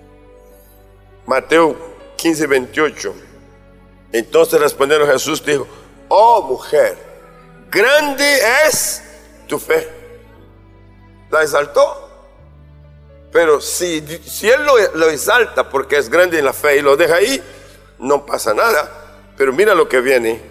Mateo 1.26 1.76
15, 2.16 2.48
28. 2.48 3.14
Entonces 4.14 4.62
respondieron 4.62 5.10
Jesús, 5.10 5.44
dijo, 5.46 5.68
oh 6.08 6.42
mujer, 6.44 6.98
grande 7.70 8.40
es 8.66 9.04
tu 9.46 9.60
fe. 9.60 9.90
La 11.30 11.44
exaltó. 11.44 12.10
Pero 13.30 13.60
si, 13.60 14.02
si 14.26 14.50
Él 14.50 14.64
lo, 14.64 14.78
lo 14.96 15.10
exalta 15.10 15.70
porque 15.70 15.98
es 15.98 16.10
grande 16.10 16.40
en 16.40 16.46
la 16.46 16.54
fe 16.54 16.78
y 16.78 16.82
lo 16.82 16.96
deja 16.96 17.16
ahí, 17.16 17.44
no 18.00 18.26
pasa 18.26 18.54
nada. 18.54 18.90
Pero 19.36 19.52
mira 19.52 19.76
lo 19.76 19.90
que 19.90 20.00
viene. 20.00 20.42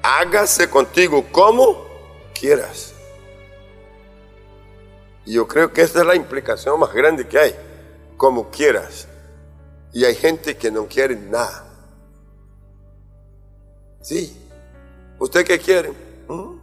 Hágase 0.00 0.70
contigo 0.70 1.26
como 1.32 1.87
quieras. 2.38 2.94
Y 5.24 5.34
yo 5.34 5.46
creo 5.46 5.72
que 5.72 5.82
esa 5.82 6.00
es 6.00 6.06
la 6.06 6.14
implicación 6.14 6.78
más 6.80 6.92
grande 6.92 7.26
que 7.26 7.38
hay, 7.38 7.54
como 8.16 8.50
quieras. 8.50 9.06
Y 9.92 10.04
hay 10.04 10.14
gente 10.14 10.56
que 10.56 10.70
no 10.70 10.86
quiere 10.86 11.16
nada. 11.16 11.66
Sí. 14.00 14.34
¿Usted 15.18 15.44
qué 15.44 15.58
quiere? 15.58 15.90
¿Mm? 16.28 16.58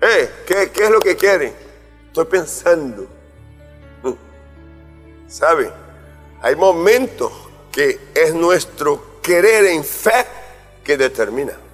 Eh, 0.00 0.30
¿qué, 0.46 0.70
¿qué, 0.72 0.84
es 0.84 0.90
lo 0.90 0.98
que 0.98 1.14
quiere? 1.14 1.52
Estoy 2.06 2.24
pensando. 2.24 3.06
¿Mm? 4.02 5.28
¿Sabe? 5.28 5.70
Hay 6.40 6.56
momentos 6.56 7.32
que 7.70 8.00
es 8.14 8.34
nuestro 8.34 9.20
querer 9.20 9.66
en 9.66 9.84
fe 9.84 10.26
que 10.82 10.96
determina. 10.96 11.69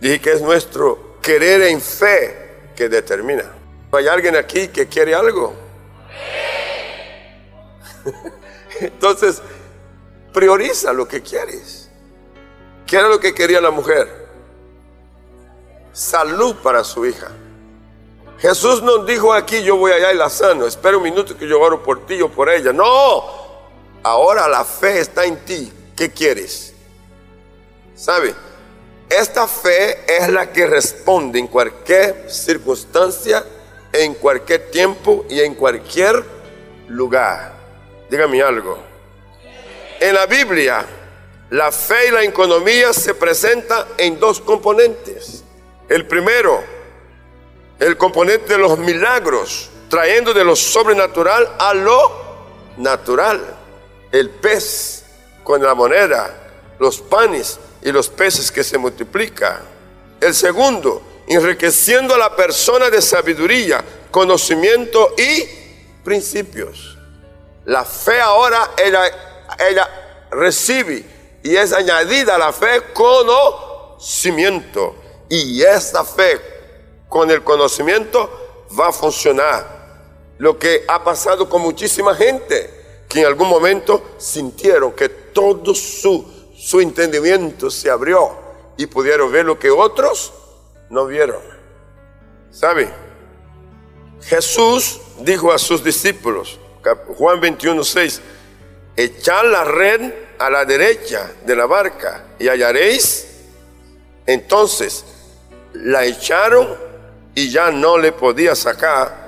Dije 0.00 0.20
que 0.20 0.32
es 0.32 0.42
nuestro 0.42 1.16
querer 1.22 1.62
en 1.62 1.80
fe 1.80 2.72
que 2.76 2.88
determina. 2.88 3.52
¿Hay 3.92 4.08
alguien 4.08 4.36
aquí 4.36 4.68
que 4.68 4.86
quiere 4.86 5.14
algo? 5.14 5.54
Entonces, 8.80 9.40
prioriza 10.32 10.92
lo 10.92 11.08
que 11.08 11.22
quieres. 11.22 11.90
¿Qué 12.86 12.96
era 12.96 13.08
lo 13.08 13.18
que 13.18 13.34
quería 13.34 13.60
la 13.60 13.70
mujer? 13.70 14.26
Salud 15.92 16.56
para 16.56 16.84
su 16.84 17.06
hija. 17.06 17.28
Jesús 18.38 18.82
nos 18.82 19.06
dijo 19.06 19.32
aquí, 19.32 19.62
yo 19.62 19.76
voy 19.76 19.92
allá 19.92 20.12
y 20.12 20.16
la 20.16 20.28
sano. 20.28 20.66
Espera 20.66 20.98
un 20.98 21.02
minuto 21.02 21.36
que 21.36 21.48
yo 21.48 21.58
oro 21.60 21.82
por 21.82 22.04
ti 22.06 22.20
o 22.20 22.30
por 22.30 22.50
ella. 22.50 22.72
No, 22.72 23.24
ahora 24.02 24.46
la 24.46 24.64
fe 24.64 25.00
está 25.00 25.24
en 25.24 25.44
ti. 25.44 25.72
¿Qué 25.96 26.12
quieres? 26.12 26.74
¿Sabe? 27.94 28.34
Esta 29.08 29.46
fe 29.46 30.04
es 30.06 30.28
la 30.28 30.50
que 30.52 30.66
responde 30.66 31.38
en 31.38 31.46
cualquier 31.46 32.28
circunstancia, 32.28 33.44
en 33.92 34.14
cualquier 34.14 34.70
tiempo 34.70 35.24
y 35.28 35.40
en 35.40 35.54
cualquier 35.54 36.24
lugar. 36.88 37.54
Dígame 38.10 38.42
algo. 38.42 38.78
En 40.00 40.14
la 40.14 40.26
Biblia, 40.26 40.84
la 41.50 41.70
fe 41.70 42.08
y 42.08 42.10
la 42.10 42.24
economía 42.24 42.92
se 42.92 43.14
presentan 43.14 43.86
en 43.96 44.18
dos 44.18 44.40
componentes. 44.40 45.44
El 45.88 46.06
primero, 46.06 46.62
el 47.78 47.96
componente 47.96 48.54
de 48.54 48.58
los 48.58 48.76
milagros, 48.76 49.70
trayendo 49.88 50.34
de 50.34 50.44
lo 50.44 50.56
sobrenatural 50.56 51.48
a 51.60 51.74
lo 51.74 52.26
natural. 52.76 53.40
El 54.10 54.30
pez 54.30 55.04
con 55.44 55.62
la 55.62 55.74
moneda, 55.74 56.74
los 56.80 57.00
panes 57.00 57.60
y 57.86 57.92
los 57.92 58.08
peces 58.08 58.50
que 58.50 58.64
se 58.64 58.78
multiplican. 58.78 59.60
El 60.20 60.34
segundo, 60.34 61.00
enriqueciendo 61.28 62.16
a 62.16 62.18
la 62.18 62.34
persona 62.34 62.90
de 62.90 63.00
sabiduría, 63.00 63.84
conocimiento 64.10 65.14
y 65.16 65.44
principios. 66.02 66.98
La 67.64 67.84
fe 67.84 68.20
ahora 68.20 68.72
ella, 68.76 69.02
ella 69.70 69.88
recibe 70.32 71.04
y 71.44 71.54
es 71.54 71.72
añadida 71.72 72.34
a 72.34 72.38
la 72.38 72.52
fe 72.52 72.92
conocimiento. 72.92 74.96
Y 75.28 75.62
esta 75.62 76.02
fe 76.02 76.40
con 77.08 77.30
el 77.30 77.44
conocimiento 77.44 78.66
va 78.76 78.88
a 78.88 78.92
funcionar. 78.92 79.76
Lo 80.38 80.58
que 80.58 80.84
ha 80.88 81.04
pasado 81.04 81.48
con 81.48 81.62
muchísima 81.62 82.16
gente 82.16 83.04
que 83.08 83.20
en 83.20 83.26
algún 83.26 83.48
momento 83.48 84.16
sintieron 84.18 84.90
que 84.90 85.08
todo 85.08 85.72
su 85.72 86.35
su 86.56 86.80
entendimiento 86.80 87.70
se 87.70 87.90
abrió 87.90 88.30
y 88.76 88.86
pudieron 88.86 89.30
ver 89.30 89.44
lo 89.44 89.58
que 89.58 89.70
otros 89.70 90.32
no 90.90 91.06
vieron. 91.06 91.42
¿Sabe? 92.50 92.88
Jesús 94.22 95.00
dijo 95.20 95.52
a 95.52 95.58
sus 95.58 95.84
discípulos, 95.84 96.58
Juan 97.18 97.40
21, 97.40 97.84
6, 97.84 98.20
echad 98.96 99.44
la 99.50 99.64
red 99.64 100.12
a 100.38 100.50
la 100.50 100.64
derecha 100.64 101.30
de 101.44 101.56
la 101.56 101.66
barca 101.66 102.24
y 102.38 102.48
hallaréis. 102.48 103.26
Entonces 104.24 105.04
la 105.72 106.04
echaron 106.04 106.76
y 107.34 107.50
ya 107.50 107.70
no 107.70 107.98
le 107.98 108.12
podía 108.12 108.54
sacar 108.54 109.26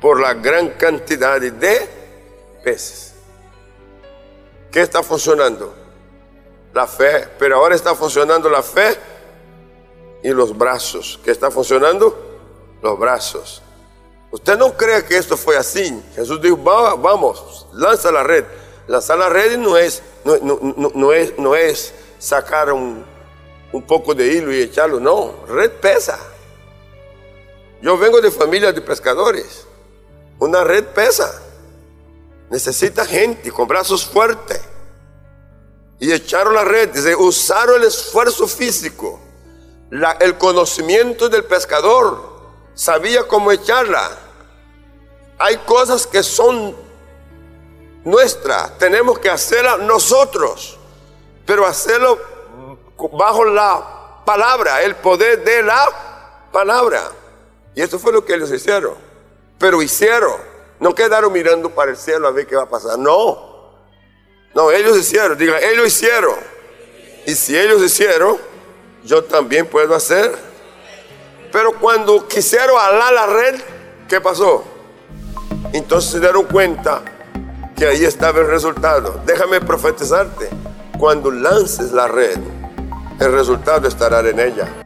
por 0.00 0.20
la 0.20 0.34
gran 0.34 0.70
cantidad 0.70 1.40
de 1.40 1.88
peces. 2.62 3.14
¿Qué 4.70 4.80
está 4.80 5.02
funcionando? 5.02 5.83
La 6.74 6.88
fe, 6.88 7.28
pero 7.38 7.56
ahora 7.56 7.76
está 7.76 7.94
funcionando 7.94 8.50
la 8.50 8.62
fe 8.62 8.98
y 10.22 10.30
los 10.30 10.56
brazos. 10.56 11.20
¿Qué 11.24 11.30
está 11.30 11.50
funcionando? 11.50 12.18
Los 12.82 12.98
brazos. 12.98 13.62
Usted 14.32 14.58
no 14.58 14.76
cree 14.76 15.04
que 15.04 15.16
esto 15.16 15.36
fue 15.36 15.56
así. 15.56 16.02
Jesús 16.16 16.42
dijo, 16.42 16.56
vamos, 16.56 17.68
lanza 17.72 18.10
la 18.10 18.24
red. 18.24 18.44
Lanzar 18.88 19.16
la 19.16 19.28
red 19.28 19.56
no 19.56 19.76
es, 19.76 20.02
no, 20.24 21.12
es, 21.12 21.38
no 21.38 21.54
es 21.54 21.94
sacar 22.18 22.72
un, 22.72 23.04
un 23.72 23.82
poco 23.82 24.12
de 24.12 24.26
hilo 24.26 24.52
y 24.52 24.60
echarlo, 24.60 24.98
no, 24.98 25.46
red 25.46 25.70
pesa. 25.80 26.18
Yo 27.80 27.96
vengo 27.96 28.20
de 28.20 28.30
familia 28.30 28.72
de 28.72 28.80
pescadores. 28.80 29.66
Una 30.40 30.64
red 30.64 30.84
pesa. 30.86 31.40
Necesita 32.50 33.06
gente 33.06 33.52
con 33.52 33.68
brazos 33.68 34.04
fuertes 34.04 34.60
y 35.98 36.12
echaron 36.12 36.54
la 36.54 36.64
red, 36.64 36.90
dice, 36.90 37.14
usaron 37.14 37.80
el 37.80 37.88
esfuerzo 37.88 38.46
físico, 38.46 39.20
el 40.20 40.36
conocimiento 40.38 41.28
del 41.28 41.44
pescador, 41.44 42.34
sabía 42.74 43.26
cómo 43.28 43.52
echarla. 43.52 44.10
Hay 45.38 45.56
cosas 45.58 46.06
que 46.06 46.22
son 46.22 46.74
nuestras, 48.04 48.76
tenemos 48.78 49.18
que 49.18 49.30
hacerlas 49.30 49.78
nosotros, 49.80 50.78
pero 51.46 51.66
hacerlo 51.66 52.18
bajo 53.12 53.44
la 53.44 54.22
palabra, 54.24 54.82
el 54.82 54.96
poder 54.96 55.44
de 55.44 55.62
la 55.62 56.48
palabra. 56.52 57.02
Y 57.74 57.82
eso 57.82 57.98
fue 57.98 58.12
lo 58.12 58.24
que 58.24 58.34
ellos 58.34 58.50
hicieron. 58.50 58.94
Pero 59.58 59.82
hicieron, 59.82 60.36
no 60.80 60.94
quedaron 60.94 61.32
mirando 61.32 61.70
para 61.70 61.92
el 61.92 61.96
cielo 61.96 62.26
a 62.26 62.30
ver 62.30 62.46
qué 62.46 62.56
va 62.56 62.64
a 62.64 62.68
pasar, 62.68 62.98
no 62.98 63.53
no, 64.54 64.70
ellos 64.70 64.96
hicieron, 64.96 65.36
digan, 65.36 65.60
ellos 65.62 65.88
hicieron. 65.88 66.36
Y 67.26 67.34
si 67.34 67.58
ellos 67.58 67.82
hicieron, 67.82 68.36
yo 69.02 69.24
también 69.24 69.66
puedo 69.66 69.94
hacer. 69.94 70.32
Pero 71.50 71.72
cuando 71.72 72.26
quisieron 72.28 72.76
alar 72.78 73.12
la 73.12 73.26
red, 73.26 73.60
¿qué 74.08 74.20
pasó? 74.20 74.64
Entonces 75.72 76.12
se 76.12 76.20
dieron 76.20 76.44
cuenta 76.44 77.02
que 77.76 77.86
ahí 77.86 78.04
estaba 78.04 78.40
el 78.40 78.46
resultado. 78.46 79.20
Déjame 79.26 79.60
profetizarte. 79.60 80.48
Cuando 80.98 81.30
lances 81.30 81.90
la 81.90 82.06
red, 82.06 82.38
el 83.18 83.32
resultado 83.32 83.88
estará 83.88 84.20
en 84.20 84.38
ella. 84.38 84.83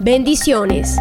Bendiciones. 0.00 0.96